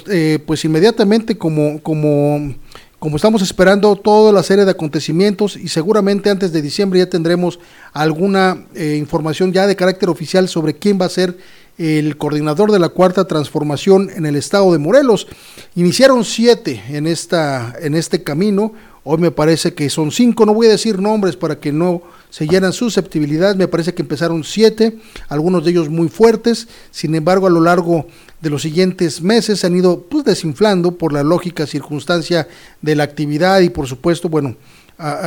eh, 0.09 0.39
pues 0.47 0.65
inmediatamente 0.65 1.37
como, 1.37 1.83
como 1.83 2.55
como 3.03 3.17
estamos 3.17 3.43
esperando 3.43 3.97
toda 3.97 4.31
la 4.31 4.45
serie 4.45 4.65
de 4.65 4.71
acontecimientos 4.71 5.57
y 5.57 5.67
seguramente 5.67 6.31
antes 6.31 6.53
de 6.53 6.63
diciembre 6.63 7.01
ya 7.01 7.11
tendremos 7.11 7.59
alguna 7.93 8.65
eh, 8.77 8.95
información 8.97 9.53
ya 9.53 9.67
de 9.67 9.75
carácter 9.75 10.09
oficial 10.09 10.49
sobre 10.49 10.75
quién 10.75 11.01
va 11.01 11.07
a 11.07 11.09
ser 11.09 11.37
el 11.79 12.17
coordinador 12.17 12.71
de 12.71 12.79
la 12.79 12.91
cuarta 12.91 13.27
transformación 13.27 14.09
en 14.15 14.25
el 14.25 14.37
estado 14.37 14.71
de 14.71 14.79
Morelos. 14.79 15.27
Iniciaron 15.75 16.25
siete 16.25 16.81
en, 16.91 17.09
esta, 17.09 17.75
en 17.81 17.97
este 17.97 18.23
camino, 18.23 18.73
hoy 19.03 19.19
me 19.19 19.33
parece 19.33 19.75
que 19.75 19.91
son 19.91 20.13
cinco, 20.13 20.47
no 20.47 20.55
voy 20.55 20.69
a 20.69 20.71
decir 20.71 21.01
nombres 21.01 21.35
para 21.35 21.59
que 21.59 21.73
no 21.73 22.03
se 22.33 22.47
llenan 22.47 22.73
susceptibilidad, 22.73 23.57
me 23.57 23.69
parece 23.69 23.93
que 23.93 24.01
empezaron 24.01 24.43
siete, 24.43 24.97
algunos 25.29 25.67
de 25.67 25.71
ellos 25.73 25.91
muy 25.91 26.09
fuertes, 26.09 26.67
sin 26.91 27.15
embargo 27.15 27.47
a 27.47 27.51
lo 27.51 27.61
largo 27.61 28.07
de 28.41 28.49
los 28.49 28.63
siguientes 28.63 29.21
meses 29.21 29.61
se 29.61 29.67
han 29.67 29.77
ido 29.77 30.01
pues, 30.01 30.25
desinflando 30.25 30.97
por 30.97 31.13
la 31.13 31.23
lógica 31.23 31.67
circunstancia 31.67 32.49
de 32.81 32.97
la 32.97 33.05
actividad 33.05 33.61
y 33.61 33.69
por 33.69 33.87
supuesto, 33.87 34.31
bueno, 34.31 34.57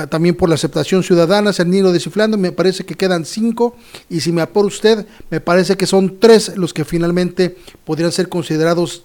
también 0.09 0.33
por 0.33 0.49
la 0.49 0.55
aceptación 0.55 1.03
ciudadana 1.03 1.53
se 1.53 1.61
han 1.61 1.71
ido 1.71 1.93
desinflando, 1.93 2.39
me 2.39 2.51
parece 2.51 2.85
que 2.85 2.95
quedan 2.95 3.23
cinco 3.23 3.75
y 4.09 4.21
si 4.21 4.31
me 4.31 4.41
apura 4.41 4.65
usted, 4.65 5.05
me 5.29 5.39
parece 5.39 5.77
que 5.77 5.85
son 5.85 6.17
tres 6.19 6.57
los 6.57 6.73
que 6.73 6.85
finalmente 6.85 7.55
podrían 7.83 8.11
ser 8.11 8.29
considerados 8.29 9.03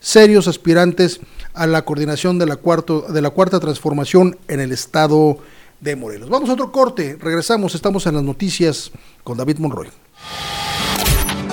serios 0.00 0.48
aspirantes 0.48 1.20
a 1.52 1.66
la 1.66 1.84
coordinación 1.84 2.38
de 2.38 2.46
la, 2.46 2.56
cuarto, 2.56 3.02
de 3.02 3.20
la 3.20 3.28
cuarta 3.28 3.60
transformación 3.60 4.38
en 4.48 4.60
el 4.60 4.72
estado 4.72 5.36
de 5.82 5.96
Morelos. 5.96 6.30
Vamos 6.30 6.48
a 6.48 6.54
otro 6.54 6.72
corte, 6.72 7.18
regresamos, 7.20 7.74
estamos 7.74 8.06
en 8.06 8.14
las 8.14 8.22
noticias 8.22 8.90
con 9.24 9.36
David 9.36 9.58
Monroy. 9.58 9.88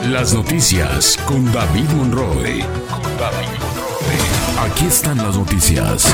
Las 0.07 0.33
noticias 0.33 1.17
con 1.25 1.51
David 1.51 1.89
Monroe. 1.97 2.63
Aquí 4.59 4.85
están 4.85 5.17
las 5.17 5.35
noticias. 5.35 6.13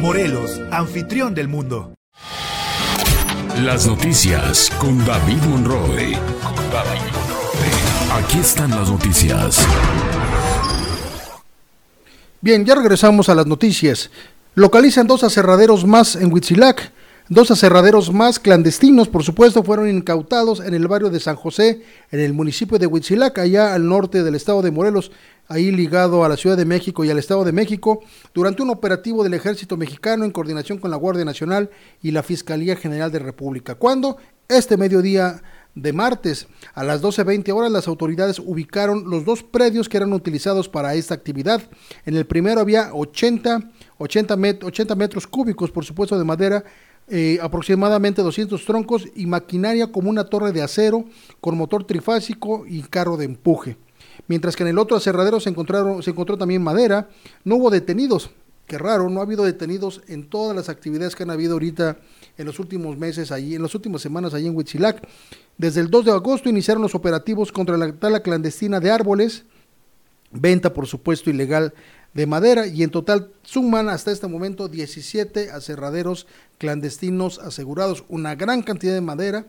Morelos, 0.00 0.60
anfitrión 0.70 1.34
del 1.34 1.48
mundo. 1.48 1.94
Las 3.62 3.86
noticias 3.86 4.70
con 4.78 5.04
David 5.04 5.42
Monroe. 5.48 6.18
Aquí 8.12 8.38
están 8.38 8.70
las 8.70 8.90
noticias. 8.90 9.66
Bien, 12.44 12.64
ya 12.64 12.74
regresamos 12.74 13.28
a 13.28 13.36
las 13.36 13.46
noticias. 13.46 14.10
Localizan 14.56 15.06
dos 15.06 15.22
aserraderos 15.22 15.86
más 15.86 16.16
en 16.16 16.32
Huitzilac. 16.32 16.90
Dos 17.28 17.52
aserraderos 17.52 18.12
más 18.12 18.40
clandestinos, 18.40 19.06
por 19.06 19.22
supuesto, 19.22 19.62
fueron 19.62 19.88
incautados 19.88 20.58
en 20.58 20.74
el 20.74 20.88
barrio 20.88 21.08
de 21.08 21.20
San 21.20 21.36
José, 21.36 21.84
en 22.10 22.18
el 22.18 22.32
municipio 22.32 22.80
de 22.80 22.88
Huitzilac, 22.88 23.38
allá 23.38 23.72
al 23.74 23.86
norte 23.86 24.24
del 24.24 24.34
estado 24.34 24.60
de 24.60 24.72
Morelos, 24.72 25.12
ahí 25.46 25.70
ligado 25.70 26.24
a 26.24 26.28
la 26.28 26.36
Ciudad 26.36 26.56
de 26.56 26.64
México 26.64 27.04
y 27.04 27.10
al 27.10 27.20
Estado 27.20 27.44
de 27.44 27.52
México, 27.52 28.00
durante 28.34 28.62
un 28.62 28.70
operativo 28.70 29.22
del 29.22 29.34
Ejército 29.34 29.76
Mexicano 29.76 30.24
en 30.24 30.32
coordinación 30.32 30.78
con 30.78 30.90
la 30.90 30.96
Guardia 30.96 31.24
Nacional 31.24 31.70
y 32.02 32.10
la 32.10 32.24
Fiscalía 32.24 32.74
General 32.74 33.12
de 33.12 33.20
República. 33.20 33.76
¿Cuándo? 33.76 34.16
Este 34.48 34.76
mediodía 34.76 35.40
de 35.74 35.92
martes. 35.92 36.46
A 36.74 36.84
las 36.84 37.02
12.20 37.02 37.52
horas 37.54 37.72
las 37.72 37.88
autoridades 37.88 38.38
ubicaron 38.38 39.08
los 39.08 39.24
dos 39.24 39.42
predios 39.42 39.88
que 39.88 39.96
eran 39.96 40.12
utilizados 40.12 40.68
para 40.68 40.94
esta 40.94 41.14
actividad. 41.14 41.62
En 42.04 42.16
el 42.16 42.26
primero 42.26 42.60
había 42.60 42.92
80, 42.92 43.70
80, 43.98 44.36
metros 44.96 45.26
cúbicos, 45.26 45.70
por 45.70 45.84
supuesto, 45.84 46.18
de 46.18 46.24
madera, 46.24 46.64
eh, 47.08 47.38
aproximadamente 47.42 48.22
200 48.22 48.64
troncos 48.64 49.08
y 49.14 49.26
maquinaria 49.26 49.90
como 49.90 50.10
una 50.10 50.24
torre 50.24 50.52
de 50.52 50.62
acero 50.62 51.04
con 51.40 51.56
motor 51.56 51.84
trifásico 51.84 52.64
y 52.66 52.82
carro 52.82 53.16
de 53.16 53.24
empuje. 53.24 53.76
Mientras 54.28 54.54
que 54.56 54.62
en 54.62 54.68
el 54.68 54.78
otro 54.78 54.96
aserradero 54.96 55.40
se, 55.40 55.50
encontraron, 55.50 56.02
se 56.02 56.10
encontró 56.10 56.38
también 56.38 56.62
madera, 56.62 57.08
no 57.44 57.56
hubo 57.56 57.70
detenidos. 57.70 58.30
Qué 58.66 58.78
raro, 58.78 59.10
no 59.10 59.20
ha 59.20 59.24
habido 59.24 59.44
detenidos 59.44 60.02
en 60.06 60.28
todas 60.28 60.54
las 60.54 60.68
actividades 60.68 61.16
que 61.16 61.24
han 61.24 61.30
habido 61.30 61.54
ahorita 61.54 61.98
en 62.38 62.46
los 62.46 62.58
últimos 62.58 62.96
meses 62.96 63.30
allí, 63.32 63.54
en 63.54 63.62
las 63.62 63.74
últimas 63.74 64.02
semanas 64.02 64.34
allí 64.34 64.46
en 64.46 64.56
Huitzilac. 64.56 65.06
Desde 65.58 65.80
el 65.80 65.90
2 65.90 66.04
de 66.06 66.10
agosto 66.12 66.48
iniciaron 66.48 66.82
los 66.82 66.94
operativos 66.94 67.52
contra 67.52 67.76
la 67.76 67.92
tala 67.92 68.20
clandestina 68.20 68.80
de 68.80 68.90
árboles, 68.90 69.44
venta 70.30 70.72
por 70.72 70.86
supuesto 70.86 71.30
ilegal 71.30 71.74
de 72.14 72.26
madera 72.26 72.66
y 72.66 72.82
en 72.82 72.90
total 72.90 73.32
suman 73.42 73.88
hasta 73.88 74.12
este 74.12 74.26
momento 74.26 74.68
17 74.68 75.50
aserraderos 75.50 76.26
clandestinos 76.58 77.38
asegurados, 77.38 78.04
una 78.08 78.34
gran 78.34 78.62
cantidad 78.62 78.94
de 78.94 79.00
madera, 79.00 79.46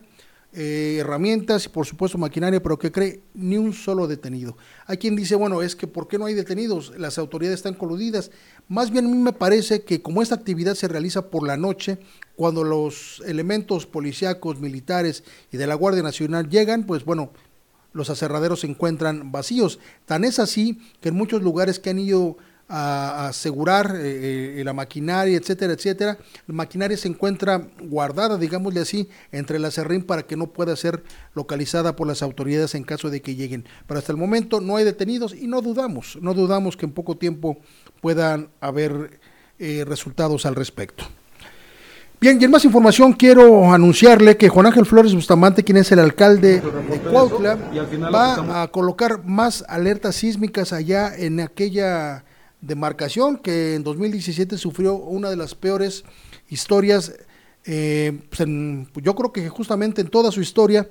eh, 0.56 0.98
herramientas 1.00 1.66
y 1.66 1.68
por 1.68 1.84
supuesto 1.84 2.16
maquinaria, 2.16 2.62
pero 2.62 2.78
que 2.78 2.92
cree 2.92 3.22
ni 3.34 3.56
un 3.56 3.72
solo 3.72 4.06
detenido. 4.06 4.56
Hay 4.86 4.98
quien 4.98 5.16
dice, 5.16 5.34
bueno, 5.34 5.62
es 5.62 5.74
que 5.74 5.88
¿por 5.88 6.06
qué 6.06 6.16
no 6.16 6.26
hay 6.26 6.34
detenidos? 6.34 6.92
Las 6.96 7.18
autoridades 7.18 7.58
están 7.58 7.74
coludidas. 7.74 8.30
Más 8.68 8.92
bien 8.92 9.06
a 9.06 9.08
mí 9.08 9.16
me 9.16 9.32
parece 9.32 9.82
que 9.82 10.00
como 10.00 10.22
esta 10.22 10.36
actividad 10.36 10.74
se 10.74 10.86
realiza 10.86 11.28
por 11.28 11.44
la 11.44 11.56
noche, 11.56 11.98
cuando 12.36 12.62
los 12.62 13.20
elementos 13.26 13.86
policíacos, 13.86 14.60
militares 14.60 15.24
y 15.50 15.56
de 15.56 15.66
la 15.66 15.74
Guardia 15.74 16.04
Nacional 16.04 16.48
llegan, 16.48 16.86
pues 16.86 17.04
bueno, 17.04 17.32
los 17.92 18.08
aserraderos 18.08 18.60
se 18.60 18.68
encuentran 18.68 19.32
vacíos. 19.32 19.80
Tan 20.04 20.22
es 20.22 20.38
así 20.38 20.78
que 21.00 21.08
en 21.08 21.16
muchos 21.16 21.42
lugares 21.42 21.80
que 21.80 21.90
han 21.90 21.98
ido 21.98 22.36
a, 22.76 23.28
asegurar 23.28 23.94
eh, 23.96 24.60
eh, 24.60 24.64
la 24.64 24.72
maquinaria, 24.72 25.38
etcétera, 25.38 25.74
etcétera. 25.74 26.18
La 26.46 26.54
maquinaria 26.54 26.96
se 26.96 27.08
encuentra 27.08 27.68
guardada, 27.80 28.36
digámosle 28.36 28.80
así, 28.80 29.08
entre 29.30 29.60
la 29.60 29.70
serrín 29.70 30.02
para 30.02 30.24
que 30.24 30.36
no 30.36 30.48
pueda 30.48 30.74
ser 30.74 31.04
localizada 31.34 31.94
por 31.94 32.08
las 32.08 32.22
autoridades 32.22 32.74
en 32.74 32.82
caso 32.82 33.10
de 33.10 33.22
que 33.22 33.36
lleguen. 33.36 33.64
Pero 33.86 33.98
hasta 33.98 34.12
el 34.12 34.18
momento 34.18 34.60
no 34.60 34.76
hay 34.76 34.84
detenidos 34.84 35.34
y 35.34 35.46
no 35.46 35.62
dudamos, 35.62 36.18
no 36.20 36.34
dudamos 36.34 36.76
que 36.76 36.86
en 36.86 36.92
poco 36.92 37.16
tiempo 37.16 37.58
puedan 38.00 38.50
haber 38.60 39.20
eh, 39.60 39.84
resultados 39.86 40.44
al 40.44 40.56
respecto. 40.56 41.04
Bien, 42.20 42.40
y 42.40 42.44
en 42.44 42.50
más 42.50 42.64
información 42.64 43.12
quiero 43.12 43.72
anunciarle 43.72 44.36
que 44.36 44.48
Juan 44.48 44.66
Ángel 44.66 44.86
Flores 44.86 45.14
Bustamante, 45.14 45.62
quien 45.62 45.76
es 45.76 45.92
el 45.92 45.98
alcalde 45.98 46.60
de 46.60 46.98
Cuautla, 47.10 47.56
va 48.12 48.62
a 48.62 48.68
colocar 48.68 49.24
más 49.24 49.64
alertas 49.68 50.16
sísmicas 50.16 50.72
allá 50.72 51.14
en 51.14 51.40
aquella 51.40 52.23
demarcación 52.66 53.36
que 53.36 53.74
en 53.74 53.84
2017 53.84 54.58
sufrió 54.58 54.94
una 54.94 55.30
de 55.30 55.36
las 55.36 55.54
peores 55.54 56.04
historias, 56.48 57.14
eh, 57.64 58.20
pues 58.30 59.04
yo 59.04 59.14
creo 59.14 59.32
que 59.32 59.48
justamente 59.48 60.00
en 60.00 60.08
toda 60.08 60.30
su 60.30 60.40
historia, 60.40 60.88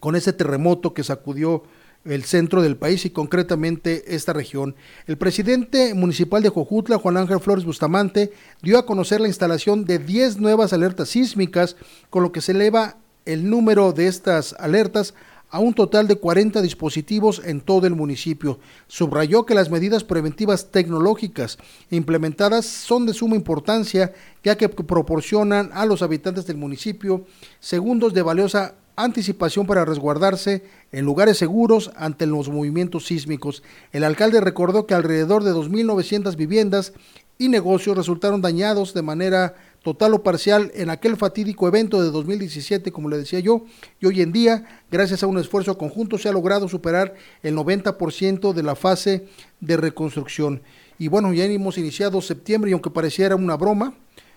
con 0.00 0.16
ese 0.16 0.32
terremoto 0.32 0.94
que 0.94 1.02
sacudió 1.02 1.64
el 2.04 2.24
centro 2.24 2.62
del 2.62 2.76
país 2.76 3.04
y 3.04 3.10
concretamente 3.10 4.14
esta 4.14 4.32
región. 4.32 4.76
El 5.06 5.18
presidente 5.18 5.94
municipal 5.94 6.42
de 6.42 6.48
Jojutla, 6.48 6.98
Juan 6.98 7.16
Ángel 7.16 7.40
Flores 7.40 7.64
Bustamante, 7.64 8.32
dio 8.62 8.78
a 8.78 8.86
conocer 8.86 9.20
la 9.20 9.28
instalación 9.28 9.84
de 9.84 9.98
10 9.98 10.38
nuevas 10.38 10.72
alertas 10.72 11.10
sísmicas, 11.10 11.76
con 12.10 12.22
lo 12.22 12.32
que 12.32 12.40
se 12.40 12.52
eleva 12.52 12.96
el 13.24 13.50
número 13.50 13.92
de 13.92 14.06
estas 14.06 14.54
alertas 14.58 15.14
a 15.50 15.60
un 15.60 15.74
total 15.74 16.06
de 16.08 16.16
40 16.16 16.60
dispositivos 16.62 17.42
en 17.44 17.60
todo 17.60 17.86
el 17.86 17.94
municipio. 17.94 18.58
Subrayó 18.86 19.46
que 19.46 19.54
las 19.54 19.70
medidas 19.70 20.04
preventivas 20.04 20.70
tecnológicas 20.70 21.58
implementadas 21.90 22.66
son 22.66 23.06
de 23.06 23.14
suma 23.14 23.36
importancia 23.36 24.12
ya 24.44 24.56
que 24.56 24.68
proporcionan 24.68 25.70
a 25.72 25.86
los 25.86 26.02
habitantes 26.02 26.46
del 26.46 26.56
municipio 26.56 27.24
segundos 27.60 28.14
de 28.14 28.22
valiosa 28.22 28.74
anticipación 28.96 29.66
para 29.66 29.84
resguardarse 29.84 30.64
en 30.90 31.04
lugares 31.04 31.38
seguros 31.38 31.92
ante 31.96 32.26
los 32.26 32.48
movimientos 32.48 33.06
sísmicos. 33.06 33.62
El 33.92 34.04
alcalde 34.04 34.40
recordó 34.40 34.86
que 34.86 34.94
alrededor 34.94 35.44
de 35.44 35.52
2.900 35.52 36.36
viviendas 36.36 36.92
y 37.38 37.48
negocios 37.48 37.96
resultaron 37.96 38.42
dañados 38.42 38.94
de 38.94 39.02
manera 39.02 39.54
total 39.82 40.14
o 40.14 40.22
parcial 40.22 40.70
en 40.74 40.90
aquel 40.90 41.16
fatídico 41.16 41.68
evento 41.68 42.02
de 42.02 42.10
2017, 42.10 42.92
como 42.92 43.08
le 43.08 43.18
decía 43.18 43.40
yo, 43.40 43.64
y 44.00 44.06
hoy 44.06 44.22
en 44.22 44.32
día, 44.32 44.82
gracias 44.90 45.22
a 45.22 45.26
un 45.26 45.38
esfuerzo 45.38 45.78
conjunto, 45.78 46.18
se 46.18 46.28
ha 46.28 46.32
logrado 46.32 46.68
superar 46.68 47.14
el 47.42 47.56
90% 47.56 48.52
de 48.52 48.62
la 48.62 48.74
fase 48.74 49.26
de 49.60 49.76
reconstrucción. 49.76 50.62
Y 50.98 51.08
bueno, 51.08 51.32
ya 51.32 51.44
hemos 51.44 51.78
iniciado 51.78 52.20
septiembre 52.20 52.70
y 52.70 52.72
aunque 52.72 52.90
pareciera 52.90 53.36
una 53.36 53.56
broma, 53.56 53.94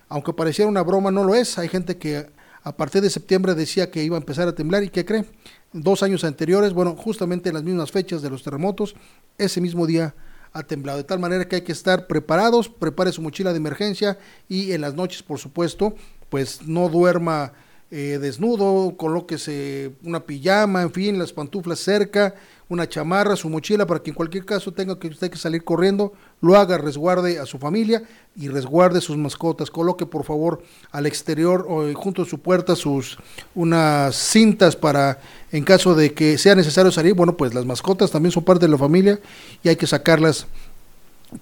aunque 0.09 0.33
pareciera 0.33 0.69
una 0.69 0.83
broma, 0.83 1.09
no 1.09 1.23
lo 1.23 1.33
es. 1.33 1.57
Hay 1.57 1.69
gente 1.69 1.97
que 1.97 2.27
a 2.63 2.75
partir 2.75 3.01
de 3.01 3.09
septiembre 3.09 3.55
decía 3.55 3.89
que 3.89 4.03
iba 4.03 4.17
a 4.17 4.19
empezar 4.19 4.47
a 4.47 4.53
temblar 4.53 4.83
y 4.83 4.89
¿qué 4.89 5.05
cree? 5.05 5.25
Dos 5.73 6.03
años 6.03 6.23
anteriores, 6.23 6.73
bueno, 6.73 6.95
justamente 6.95 7.49
en 7.49 7.55
las 7.55 7.63
mismas 7.63 7.91
fechas 7.91 8.21
de 8.21 8.29
los 8.29 8.43
terremotos, 8.43 8.95
ese 9.37 9.61
mismo 9.61 9.87
día 9.87 10.13
ha 10.53 10.63
temblado. 10.63 10.97
De 10.97 11.03
tal 11.03 11.19
manera 11.19 11.47
que 11.47 11.57
hay 11.57 11.61
que 11.61 11.71
estar 11.71 12.07
preparados, 12.07 12.69
prepare 12.69 13.11
su 13.11 13.21
mochila 13.21 13.51
de 13.51 13.57
emergencia 13.57 14.17
y 14.47 14.71
en 14.73 14.81
las 14.81 14.93
noches, 14.93 15.23
por 15.23 15.39
supuesto, 15.39 15.95
pues 16.29 16.61
no 16.67 16.89
duerma 16.89 17.53
eh, 17.89 18.19
desnudo, 18.21 18.95
colóquese 18.95 19.91
una 20.03 20.21
pijama, 20.21 20.81
en 20.81 20.93
fin, 20.93 21.19
las 21.19 21.33
pantuflas 21.33 21.79
cerca, 21.79 22.35
una 22.71 22.87
chamarra, 22.87 23.35
su 23.35 23.49
mochila, 23.49 23.85
para 23.85 24.01
que 24.01 24.11
en 24.11 24.15
cualquier 24.15 24.45
caso 24.45 24.71
tenga 24.71 24.97
que 24.97 25.09
usted 25.09 25.29
que 25.29 25.37
salir 25.37 25.61
corriendo, 25.61 26.13
lo 26.39 26.55
haga, 26.55 26.77
resguarde 26.77 27.37
a 27.37 27.45
su 27.45 27.59
familia 27.59 28.03
y 28.33 28.47
resguarde 28.47 29.01
sus 29.01 29.17
mascotas. 29.17 29.69
Coloque 29.69 30.05
por 30.05 30.23
favor 30.23 30.63
al 30.91 31.05
exterior 31.05 31.65
o 31.67 31.85
eh, 31.85 31.93
junto 31.93 32.21
a 32.21 32.25
su 32.25 32.39
puerta 32.39 32.77
sus 32.77 33.17
unas 33.55 34.15
cintas 34.15 34.77
para 34.77 35.19
en 35.51 35.65
caso 35.65 35.95
de 35.95 36.13
que 36.13 36.37
sea 36.37 36.55
necesario 36.55 36.93
salir, 36.93 37.13
bueno, 37.13 37.35
pues 37.35 37.53
las 37.53 37.65
mascotas 37.65 38.09
también 38.09 38.31
son 38.31 38.45
parte 38.45 38.67
de 38.67 38.71
la 38.71 38.77
familia 38.77 39.19
y 39.63 39.67
hay 39.67 39.75
que 39.75 39.85
sacarlas 39.85 40.47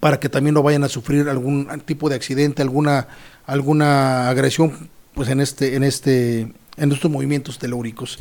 para 0.00 0.18
que 0.18 0.28
también 0.28 0.54
no 0.54 0.64
vayan 0.64 0.82
a 0.82 0.88
sufrir 0.88 1.28
algún 1.28 1.68
tipo 1.84 2.08
de 2.08 2.16
accidente, 2.16 2.60
alguna 2.60 3.06
alguna 3.46 4.28
agresión 4.28 4.90
pues 5.14 5.28
en 5.28 5.40
este 5.40 5.76
en 5.76 5.84
este 5.84 6.52
en 6.76 6.92
estos 6.92 7.08
movimientos 7.08 7.56
telúricos. 7.56 8.18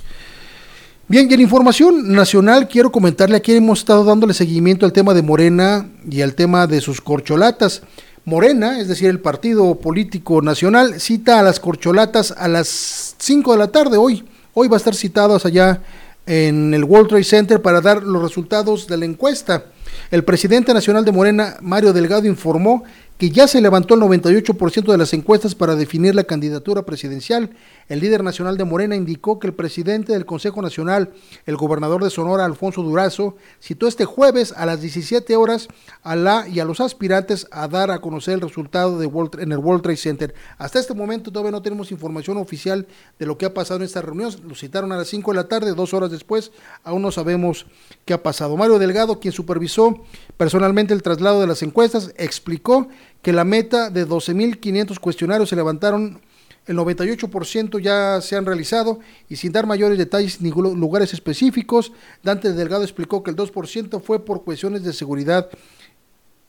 Bien, 1.09 1.27
y 1.27 1.33
en 1.33 1.41
información 1.41 2.11
nacional 2.13 2.67
quiero 2.67 2.91
comentarle 2.91 3.35
aquí 3.35 3.53
hemos 3.53 3.79
estado 3.79 4.03
dándole 4.03 4.35
seguimiento 4.35 4.85
al 4.85 4.93
tema 4.93 5.15
de 5.15 5.23
Morena 5.23 5.89
y 6.07 6.21
al 6.21 6.35
tema 6.35 6.67
de 6.67 6.81
sus 6.81 7.01
corcholatas. 7.01 7.81
Morena, 8.25 8.79
es 8.79 8.87
decir, 8.87 9.09
el 9.09 9.19
partido 9.19 9.73
político 9.79 10.43
nacional, 10.43 11.01
cita 11.01 11.39
a 11.39 11.41
las 11.41 11.59
corcholatas 11.59 12.31
a 12.37 12.47
las 12.47 13.15
5 13.17 13.53
de 13.53 13.57
la 13.57 13.69
tarde 13.69 13.97
hoy. 13.97 14.23
Hoy 14.53 14.67
va 14.67 14.75
a 14.75 14.77
estar 14.77 14.93
citados 14.93 15.47
allá 15.47 15.81
en 16.27 16.75
el 16.75 16.83
World 16.83 17.09
Trade 17.09 17.23
Center 17.23 17.59
para 17.59 17.81
dar 17.81 18.03
los 18.03 18.21
resultados 18.21 18.85
de 18.85 18.97
la 18.97 19.05
encuesta. 19.05 19.63
El 20.11 20.23
presidente 20.23 20.75
nacional 20.75 21.05
de 21.05 21.11
Morena, 21.11 21.57
Mario 21.59 21.91
Delgado, 21.91 22.27
informó 22.27 22.83
que 23.19 23.31
ya 23.31 23.49
se 23.49 23.59
levantó 23.59 23.95
el 23.95 24.01
98% 24.01 24.89
de 24.89 24.97
las 24.97 25.13
encuestas 25.13 25.53
para 25.53 25.75
definir 25.75 26.15
la 26.15 26.23
candidatura 26.23 26.85
presidencial. 26.85 27.49
El 27.89 27.99
líder 27.99 28.23
nacional 28.23 28.55
de 28.55 28.63
Morena 28.63 28.95
indicó 28.95 29.39
que 29.39 29.47
el 29.47 29.53
presidente 29.53 30.13
del 30.13 30.25
Consejo 30.25 30.61
Nacional, 30.61 31.11
el 31.45 31.57
gobernador 31.57 32.01
de 32.01 32.11
Sonora, 32.11 32.45
Alfonso 32.45 32.81
Durazo, 32.81 33.35
citó 33.61 33.89
este 33.89 34.05
jueves 34.05 34.53
a 34.55 34.65
las 34.65 34.79
17 34.79 35.35
horas 35.35 35.67
a 36.01 36.15
la 36.15 36.47
y 36.47 36.61
a 36.61 36.65
los 36.65 36.79
aspirantes 36.79 37.45
a 37.51 37.67
dar 37.67 37.91
a 37.91 37.99
conocer 37.99 38.35
el 38.35 38.41
resultado 38.41 38.97
de 38.97 39.09
en 39.39 39.51
el 39.51 39.57
World 39.57 39.83
Trade 39.83 39.97
Center. 39.97 40.33
Hasta 40.57 40.79
este 40.79 40.93
momento 40.93 41.29
todavía 41.29 41.51
no 41.51 41.61
tenemos 41.61 41.91
información 41.91 42.37
oficial 42.37 42.87
de 43.19 43.25
lo 43.25 43.37
que 43.37 43.47
ha 43.47 43.53
pasado 43.53 43.81
en 43.81 43.85
esta 43.85 44.01
reunión. 44.01 44.33
Lo 44.47 44.55
citaron 44.55 44.93
a 44.93 44.97
las 44.97 45.09
5 45.09 45.31
de 45.31 45.35
la 45.35 45.49
tarde, 45.49 45.73
dos 45.73 45.93
horas 45.93 46.09
después, 46.09 46.53
aún 46.85 47.01
no 47.01 47.11
sabemos 47.11 47.65
qué 48.05 48.13
ha 48.13 48.23
pasado. 48.23 48.55
Mario 48.55 48.79
Delgado, 48.79 49.19
quien 49.19 49.33
supervisó 49.33 50.05
personalmente 50.37 50.93
el 50.93 51.03
traslado 51.03 51.41
de 51.41 51.47
las 51.47 51.63
encuestas, 51.63 52.13
explicó 52.15 52.87
que 53.21 53.33
la 53.33 53.43
meta 53.43 53.89
de 53.89 54.07
12.500 54.07 54.99
cuestionarios 54.99 55.49
se 55.49 55.55
levantaron, 55.55 56.21
el 56.65 56.77
98% 56.77 57.79
ya 57.79 58.21
se 58.21 58.35
han 58.35 58.45
realizado 58.45 58.99
y 59.27 59.35
sin 59.35 59.51
dar 59.51 59.65
mayores 59.65 59.97
detalles 59.97 60.39
ni 60.39 60.51
lugares 60.51 61.13
específicos, 61.13 61.91
Dante 62.21 62.53
Delgado 62.53 62.83
explicó 62.83 63.23
que 63.23 63.31
el 63.31 63.37
2% 63.37 64.01
fue 64.01 64.23
por 64.23 64.43
cuestiones 64.43 64.83
de 64.83 64.93
seguridad 64.93 65.49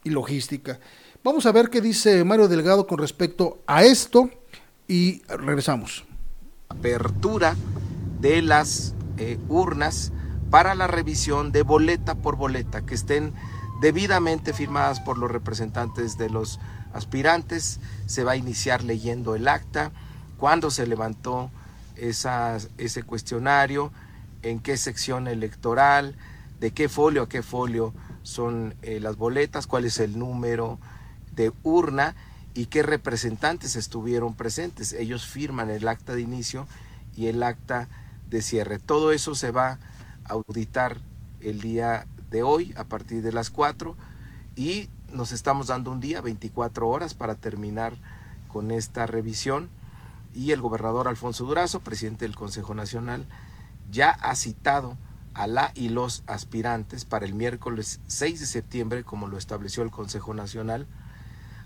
y 0.04 0.10
logística. 0.10 0.78
Vamos 1.24 1.46
a 1.46 1.52
ver 1.52 1.70
qué 1.70 1.80
dice 1.80 2.24
Mario 2.24 2.48
Delgado 2.48 2.86
con 2.86 2.98
respecto 2.98 3.58
a 3.66 3.84
esto 3.84 4.30
y 4.88 5.22
regresamos. 5.28 6.04
Apertura 6.68 7.56
de 8.20 8.42
las 8.42 8.94
eh, 9.18 9.38
urnas 9.48 10.12
para 10.50 10.74
la 10.74 10.86
revisión 10.86 11.52
de 11.52 11.62
boleta 11.62 12.14
por 12.16 12.36
boleta, 12.36 12.84
que 12.84 12.94
estén 12.94 13.32
debidamente 13.80 14.52
firmadas 14.52 15.00
por 15.00 15.18
los 15.18 15.30
representantes 15.30 16.18
de 16.18 16.30
los 16.30 16.60
aspirantes. 16.92 17.80
Se 18.06 18.24
va 18.24 18.32
a 18.32 18.36
iniciar 18.36 18.84
leyendo 18.84 19.34
el 19.34 19.48
acta, 19.48 19.90
cuándo 20.36 20.70
se 20.70 20.86
levantó 20.86 21.50
ese 21.96 23.02
cuestionario, 23.02 23.92
en 24.42 24.60
qué 24.60 24.76
sección 24.76 25.28
electoral, 25.28 26.16
de 26.60 26.72
qué 26.72 26.88
folio 26.88 27.22
a 27.22 27.28
qué 27.28 27.42
folio 27.42 27.92
son 28.22 28.74
eh, 28.82 29.00
las 29.00 29.16
boletas, 29.16 29.66
cuál 29.66 29.84
es 29.84 29.98
el 29.98 30.18
número 30.18 30.78
de 31.34 31.52
urna 31.62 32.14
y 32.54 32.66
qué 32.66 32.82
representantes 32.82 33.76
estuvieron 33.76 34.34
presentes. 34.34 34.92
Ellos 34.92 35.26
firman 35.26 35.70
el 35.70 35.88
acta 35.88 36.14
de 36.14 36.22
inicio 36.22 36.66
y 37.16 37.26
el 37.26 37.42
acta 37.42 37.88
de 38.28 38.42
cierre. 38.42 38.78
Todo 38.78 39.12
eso 39.12 39.34
se 39.34 39.50
va 39.50 39.78
a 40.24 40.32
auditar 40.32 40.98
el 41.40 41.60
día 41.60 42.06
de 42.30 42.42
hoy 42.42 42.72
a 42.76 42.84
partir 42.84 43.22
de 43.22 43.32
las 43.32 43.50
4 43.50 43.96
y 44.56 44.88
nos 45.12 45.32
estamos 45.32 45.68
dando 45.68 45.90
un 45.90 46.00
día, 46.00 46.20
24 46.20 46.88
horas 46.88 47.14
para 47.14 47.34
terminar 47.34 47.94
con 48.48 48.70
esta 48.70 49.06
revisión. 49.06 49.68
Y 50.34 50.52
el 50.52 50.60
gobernador 50.60 51.08
Alfonso 51.08 51.44
Durazo, 51.44 51.80
presidente 51.80 52.24
del 52.24 52.36
Consejo 52.36 52.74
Nacional, 52.74 53.26
ya 53.90 54.10
ha 54.10 54.36
citado 54.36 54.96
a 55.34 55.46
la 55.46 55.72
y 55.74 55.88
los 55.88 56.22
aspirantes 56.26 57.04
para 57.04 57.24
el 57.24 57.34
miércoles 57.34 58.00
6 58.06 58.40
de 58.40 58.46
septiembre, 58.46 59.04
como 59.04 59.26
lo 59.26 59.38
estableció 59.38 59.82
el 59.82 59.90
Consejo 59.90 60.34
Nacional, 60.34 60.86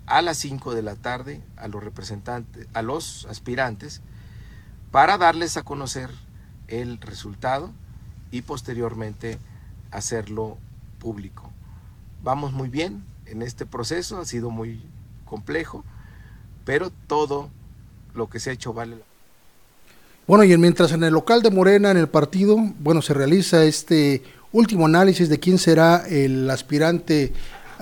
a 0.07 0.21
las 0.21 0.37
5 0.37 0.73
de 0.73 0.81
la 0.81 0.95
tarde 0.95 1.43
a 1.57 1.67
los 1.67 1.83
representantes, 1.83 2.67
a 2.73 2.81
los 2.81 3.25
aspirantes, 3.29 4.01
para 4.91 5.17
darles 5.17 5.57
a 5.57 5.63
conocer 5.63 6.09
el 6.67 6.99
resultado 7.01 7.71
y 8.31 8.41
posteriormente 8.41 9.39
hacerlo 9.97 10.57
público. 10.99 11.51
Vamos 12.23 12.53
muy 12.53 12.69
bien 12.69 13.03
en 13.25 13.41
este 13.41 13.65
proceso, 13.65 14.19
ha 14.19 14.25
sido 14.25 14.49
muy 14.49 14.81
complejo, 15.25 15.83
pero 16.65 16.91
todo 17.07 17.49
lo 18.13 18.29
que 18.29 18.39
se 18.39 18.49
ha 18.49 18.53
hecho 18.53 18.73
vale 18.73 18.95
la 18.97 19.05
bueno, 20.27 20.43
y 20.43 20.57
mientras 20.57 20.91
en 20.91 21.03
el 21.03 21.13
local 21.13 21.43
de 21.43 21.51
Morena, 21.51 21.91
en 21.91 21.97
el 21.97 22.07
partido, 22.07 22.57
bueno, 22.79 23.03
se 23.03 23.13
realiza 23.13 23.63
este 23.63 24.23
último 24.51 24.87
análisis 24.87 25.29
de 25.29 25.39
quién 25.39 25.59
será 25.59 26.03
el 26.09 26.49
aspirante 26.49 27.31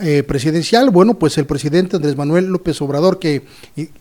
eh, 0.01 0.23
presidencial, 0.23 0.89
bueno, 0.89 1.13
pues 1.13 1.37
el 1.37 1.45
presidente 1.45 1.95
Andrés 1.95 2.17
Manuel 2.17 2.47
López 2.47 2.81
Obrador, 2.81 3.17
que 3.17 3.43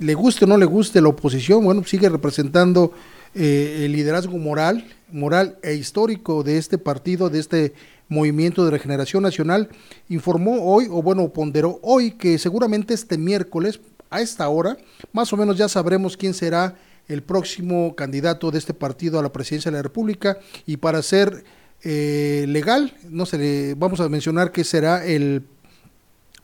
le 0.00 0.14
guste 0.14 0.44
o 0.44 0.48
no 0.48 0.56
le 0.56 0.64
guste 0.64 1.00
la 1.00 1.10
oposición, 1.10 1.62
bueno, 1.62 1.84
sigue 1.84 2.08
representando 2.08 2.92
eh, 3.36 3.82
el 3.84 3.92
liderazgo 3.92 4.36
moral, 4.38 4.86
moral 5.12 5.58
e 5.62 5.74
histórico 5.74 6.42
de 6.42 6.58
este 6.58 6.78
partido, 6.78 7.30
de 7.30 7.38
este 7.38 7.74
Movimiento 8.08 8.64
de 8.64 8.70
Regeneración 8.70 9.22
Nacional, 9.22 9.68
informó 10.08 10.64
hoy, 10.64 10.86
o 10.90 11.02
bueno, 11.02 11.28
ponderó 11.30 11.78
hoy, 11.82 12.12
que 12.12 12.38
seguramente 12.38 12.94
este 12.94 13.16
miércoles, 13.16 13.80
a 14.10 14.20
esta 14.20 14.48
hora, 14.48 14.76
más 15.12 15.32
o 15.32 15.36
menos 15.38 15.56
ya 15.56 15.68
sabremos 15.68 16.16
quién 16.16 16.34
será 16.34 16.76
el 17.08 17.22
próximo 17.22 17.96
candidato 17.96 18.50
de 18.50 18.58
este 18.58 18.74
partido 18.74 19.18
a 19.18 19.22
la 19.22 19.32
presidencia 19.32 19.70
de 19.70 19.78
la 19.78 19.82
República. 19.82 20.38
Y 20.66 20.76
para 20.76 21.02
ser 21.02 21.44
eh, 21.82 22.44
legal, 22.48 22.94
no 23.08 23.26
se 23.26 23.38
le, 23.38 23.74
vamos 23.74 24.00
a 24.00 24.08
mencionar 24.08 24.52
que 24.52 24.64
será 24.64 25.04
el 25.04 25.42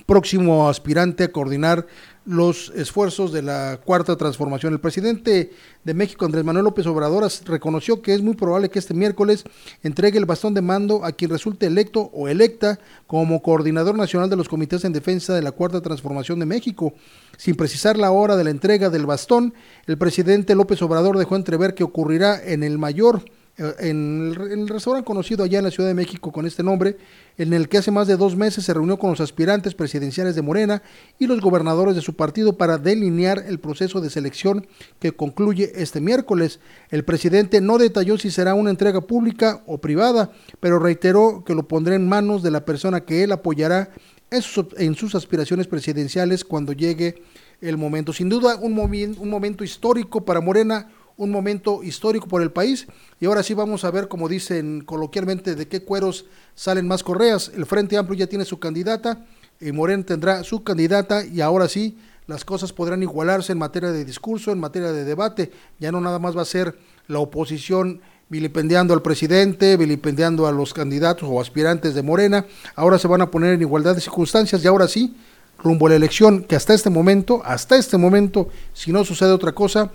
próximo 0.06 0.68
aspirante 0.68 1.24
a 1.24 1.32
coordinar 1.32 1.86
los 2.28 2.70
esfuerzos 2.76 3.32
de 3.32 3.40
la 3.40 3.80
cuarta 3.82 4.14
transformación. 4.16 4.74
El 4.74 4.80
presidente 4.80 5.50
de 5.82 5.94
México, 5.94 6.26
Andrés 6.26 6.44
Manuel 6.44 6.66
López 6.66 6.86
Obrador, 6.86 7.26
reconoció 7.46 8.02
que 8.02 8.12
es 8.12 8.20
muy 8.20 8.34
probable 8.34 8.68
que 8.68 8.78
este 8.78 8.92
miércoles 8.92 9.44
entregue 9.82 10.18
el 10.18 10.26
bastón 10.26 10.52
de 10.52 10.60
mando 10.60 11.06
a 11.06 11.12
quien 11.12 11.30
resulte 11.30 11.64
electo 11.64 12.10
o 12.12 12.28
electa 12.28 12.78
como 13.06 13.40
coordinador 13.40 13.96
nacional 13.96 14.28
de 14.28 14.36
los 14.36 14.46
comités 14.46 14.84
en 14.84 14.92
defensa 14.92 15.34
de 15.34 15.40
la 15.40 15.52
cuarta 15.52 15.80
transformación 15.80 16.38
de 16.38 16.44
México. 16.44 16.92
Sin 17.38 17.54
precisar 17.54 17.96
la 17.96 18.10
hora 18.10 18.36
de 18.36 18.44
la 18.44 18.50
entrega 18.50 18.90
del 18.90 19.06
bastón, 19.06 19.54
el 19.86 19.96
presidente 19.96 20.54
López 20.54 20.82
Obrador 20.82 21.16
dejó 21.16 21.34
entrever 21.34 21.74
que 21.74 21.84
ocurrirá 21.84 22.38
en 22.44 22.62
el 22.62 22.76
mayor 22.76 23.22
eh, 23.58 23.74
en 23.80 24.34
el, 24.50 24.68
restaurante 24.68 25.04
conocido 25.04 25.42
allá 25.42 25.58
en 25.58 25.64
la 25.64 25.70
Ciudad 25.70 25.88
de 25.88 25.94
México 25.94 26.30
con 26.30 26.46
este 26.46 26.62
nombre, 26.62 26.96
en 27.36 27.52
el 27.52 27.68
que 27.68 27.78
hace 27.78 27.90
más 27.90 28.06
de 28.06 28.16
dos 28.16 28.36
meses 28.36 28.64
se 28.64 28.72
reunió 28.72 28.98
con 28.98 29.10
los 29.10 29.20
aspirantes 29.20 29.74
presidenciales 29.74 30.36
de 30.36 30.42
Morena 30.42 30.82
y 31.18 31.26
los 31.26 31.40
gobernadores 31.40 31.96
de 31.96 32.00
su 32.00 32.14
partido 32.14 32.56
para 32.56 32.78
delinear 32.78 33.44
el 33.46 33.58
proceso 33.58 34.00
de 34.00 34.10
selección 34.10 34.66
que 35.00 35.12
concluye 35.12 35.72
este 35.74 36.00
miércoles. 36.00 36.60
El 36.90 37.04
presidente 37.04 37.60
no 37.60 37.78
detalló 37.78 38.16
si 38.16 38.30
será 38.30 38.54
una 38.54 38.70
entrega 38.70 39.00
pública 39.00 39.62
o 39.66 39.78
privada, 39.78 40.30
pero 40.60 40.78
reiteró 40.78 41.42
que 41.44 41.54
lo 41.54 41.66
pondrá 41.66 41.96
en 41.96 42.08
manos 42.08 42.44
de 42.44 42.52
la 42.52 42.64
persona 42.64 43.00
que 43.00 43.24
él 43.24 43.32
apoyará 43.32 43.90
en 44.30 44.42
sus, 44.42 44.66
en 44.76 44.94
sus 44.94 45.14
aspiraciones 45.14 45.66
presidenciales 45.66 46.44
cuando 46.44 46.72
llegue 46.72 47.22
el 47.60 47.76
momento. 47.76 48.12
Sin 48.12 48.28
duda, 48.28 48.56
un, 48.56 48.78
un 48.78 49.30
momento 49.30 49.64
histórico 49.64 50.24
para 50.24 50.40
Morena 50.40 50.90
un 51.18 51.30
momento 51.30 51.82
histórico 51.82 52.26
por 52.26 52.40
el 52.40 52.50
país. 52.50 52.86
Y 53.20 53.26
ahora 53.26 53.42
sí 53.42 53.52
vamos 53.52 53.84
a 53.84 53.90
ver, 53.90 54.08
como 54.08 54.28
dicen 54.28 54.80
coloquialmente, 54.80 55.54
de 55.54 55.68
qué 55.68 55.82
cueros 55.82 56.24
salen 56.54 56.88
más 56.88 57.02
correas. 57.02 57.52
El 57.54 57.66
Frente 57.66 57.98
Amplio 57.98 58.18
ya 58.18 58.26
tiene 58.26 58.46
su 58.46 58.58
candidata, 58.58 59.26
y 59.60 59.72
Morena 59.72 60.04
tendrá 60.04 60.44
su 60.44 60.62
candidata 60.62 61.24
y 61.24 61.40
ahora 61.40 61.68
sí 61.68 61.98
las 62.26 62.44
cosas 62.44 62.72
podrán 62.72 63.02
igualarse 63.02 63.52
en 63.52 63.58
materia 63.58 63.90
de 63.90 64.04
discurso, 64.04 64.52
en 64.52 64.60
materia 64.60 64.92
de 64.92 65.04
debate. 65.04 65.50
Ya 65.78 65.90
no 65.90 66.00
nada 66.00 66.18
más 66.18 66.36
va 66.36 66.42
a 66.42 66.46
ser 66.46 66.78
la 67.06 67.18
oposición 67.18 68.00
vilipendiando 68.28 68.92
al 68.92 69.00
presidente, 69.00 69.76
vilipendiando 69.76 70.46
a 70.46 70.52
los 70.52 70.74
candidatos 70.74 71.28
o 71.30 71.40
aspirantes 71.40 71.94
de 71.94 72.02
Morena. 72.02 72.44
Ahora 72.76 72.98
se 72.98 73.08
van 73.08 73.22
a 73.22 73.30
poner 73.30 73.54
en 73.54 73.62
igualdad 73.62 73.94
de 73.94 74.02
circunstancias 74.02 74.62
y 74.62 74.68
ahora 74.68 74.86
sí, 74.86 75.16
rumbo 75.58 75.86
a 75.86 75.90
la 75.90 75.96
elección, 75.96 76.44
que 76.44 76.54
hasta 76.54 76.74
este 76.74 76.90
momento, 76.90 77.40
hasta 77.44 77.76
este 77.76 77.96
momento, 77.96 78.48
si 78.74 78.92
no 78.92 79.04
sucede 79.04 79.30
otra 79.30 79.52
cosa, 79.52 79.90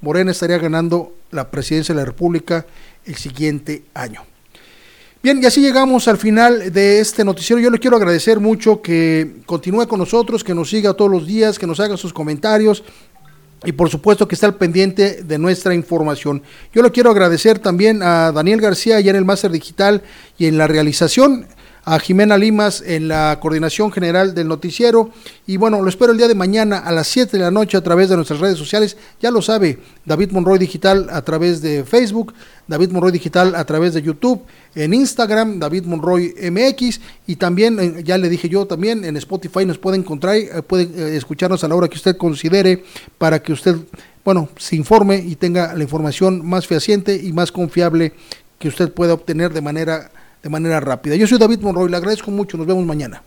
Morena 0.00 0.30
estaría 0.30 0.58
ganando 0.58 1.14
la 1.30 1.50
presidencia 1.50 1.94
de 1.94 2.00
la 2.00 2.04
República 2.04 2.66
el 3.04 3.16
siguiente 3.16 3.84
año. 3.94 4.22
Bien, 5.20 5.42
y 5.42 5.46
así 5.46 5.60
llegamos 5.60 6.06
al 6.06 6.16
final 6.16 6.72
de 6.72 7.00
este 7.00 7.24
noticiero. 7.24 7.60
Yo 7.60 7.70
le 7.70 7.80
quiero 7.80 7.96
agradecer 7.96 8.38
mucho 8.38 8.80
que 8.80 9.38
continúe 9.46 9.88
con 9.88 9.98
nosotros, 9.98 10.44
que 10.44 10.54
nos 10.54 10.70
siga 10.70 10.94
todos 10.94 11.10
los 11.10 11.26
días, 11.26 11.58
que 11.58 11.66
nos 11.66 11.80
haga 11.80 11.96
sus 11.96 12.12
comentarios 12.12 12.84
y 13.64 13.72
por 13.72 13.90
supuesto 13.90 14.28
que 14.28 14.34
está 14.34 14.46
al 14.46 14.54
pendiente 14.54 15.22
de 15.24 15.38
nuestra 15.38 15.74
información. 15.74 16.42
Yo 16.72 16.82
le 16.82 16.92
quiero 16.92 17.10
agradecer 17.10 17.58
también 17.58 18.02
a 18.02 18.30
Daniel 18.30 18.60
García 18.60 19.00
ya 19.00 19.10
en 19.10 19.16
el 19.16 19.24
Máster 19.24 19.50
Digital 19.50 20.02
y 20.38 20.46
en 20.46 20.58
la 20.58 20.68
realización 20.68 21.46
a 21.88 21.98
Jimena 22.00 22.36
Limas 22.36 22.82
en 22.84 23.08
la 23.08 23.38
coordinación 23.40 23.90
general 23.90 24.34
del 24.34 24.46
noticiero. 24.46 25.10
Y 25.46 25.56
bueno, 25.56 25.80
lo 25.80 25.88
espero 25.88 26.12
el 26.12 26.18
día 26.18 26.28
de 26.28 26.34
mañana 26.34 26.80
a 26.80 26.92
las 26.92 27.08
7 27.08 27.38
de 27.38 27.42
la 27.42 27.50
noche 27.50 27.78
a 27.78 27.82
través 27.82 28.10
de 28.10 28.16
nuestras 28.16 28.40
redes 28.40 28.58
sociales. 28.58 28.98
Ya 29.22 29.30
lo 29.30 29.40
sabe, 29.40 29.78
David 30.04 30.32
Monroy 30.32 30.58
Digital 30.58 31.08
a 31.10 31.22
través 31.22 31.62
de 31.62 31.84
Facebook, 31.84 32.34
David 32.66 32.90
Monroy 32.90 33.10
Digital 33.10 33.54
a 33.54 33.64
través 33.64 33.94
de 33.94 34.02
YouTube, 34.02 34.42
en 34.74 34.92
Instagram, 34.92 35.58
David 35.58 35.86
Monroy 35.86 36.34
MX. 36.50 37.00
Y 37.26 37.36
también, 37.36 37.80
eh, 37.80 38.02
ya 38.04 38.18
le 38.18 38.28
dije 38.28 38.50
yo 38.50 38.66
también, 38.66 39.06
en 39.06 39.16
Spotify 39.16 39.64
nos 39.64 39.78
puede 39.78 39.96
encontrar, 39.96 40.36
eh, 40.36 40.62
puede 40.66 40.82
eh, 40.84 41.16
escucharnos 41.16 41.64
a 41.64 41.68
la 41.68 41.74
hora 41.74 41.88
que 41.88 41.96
usted 41.96 42.18
considere 42.18 42.84
para 43.16 43.40
que 43.40 43.54
usted, 43.54 43.76
bueno, 44.26 44.50
se 44.58 44.76
informe 44.76 45.24
y 45.26 45.36
tenga 45.36 45.72
la 45.72 45.82
información 45.84 46.46
más 46.46 46.66
fehaciente 46.66 47.16
y 47.16 47.32
más 47.32 47.50
confiable 47.50 48.12
que 48.58 48.68
usted 48.68 48.92
pueda 48.92 49.14
obtener 49.14 49.54
de 49.54 49.62
manera 49.62 50.10
de 50.42 50.48
manera 50.48 50.80
rápida. 50.80 51.16
Yo 51.16 51.26
soy 51.26 51.38
David 51.38 51.60
Monroy, 51.60 51.90
le 51.90 51.96
agradezco 51.96 52.30
mucho, 52.30 52.56
nos 52.56 52.66
vemos 52.66 52.84
mañana. 52.84 53.22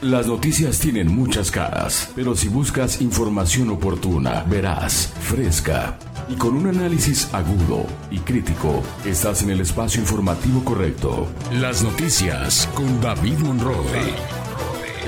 Las 0.00 0.28
noticias 0.28 0.78
tienen 0.78 1.08
muchas 1.08 1.50
caras, 1.50 2.10
pero 2.14 2.36
si 2.36 2.46
buscas 2.46 3.00
información 3.00 3.68
oportuna, 3.70 4.44
verás, 4.44 5.12
fresca 5.22 5.98
y 6.28 6.36
con 6.36 6.56
un 6.56 6.68
análisis 6.68 7.28
agudo 7.34 7.84
y 8.08 8.18
crítico, 8.20 8.84
estás 9.04 9.42
en 9.42 9.50
el 9.50 9.60
espacio 9.60 10.00
informativo 10.00 10.62
correcto. 10.64 11.26
Las 11.52 11.82
noticias 11.82 12.68
con 12.74 13.00
David 13.00 13.38
Monroy. 13.38 14.14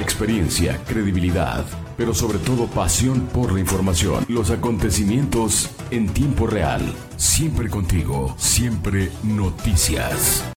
Experiencia, 0.01 0.81
credibilidad, 0.89 1.65
pero 1.97 2.13
sobre 2.13 2.39
todo 2.39 2.67
pasión 2.67 3.29
por 3.33 3.53
la 3.53 3.61
información. 3.61 4.25
Los 4.27 4.51
acontecimientos 4.51 5.71
en 5.93 6.09
tiempo 6.09 6.49
real. 6.49 6.83
Siempre 7.17 7.71
contigo, 7.71 8.35
siempre 8.39 9.13
noticias. 9.23 10.51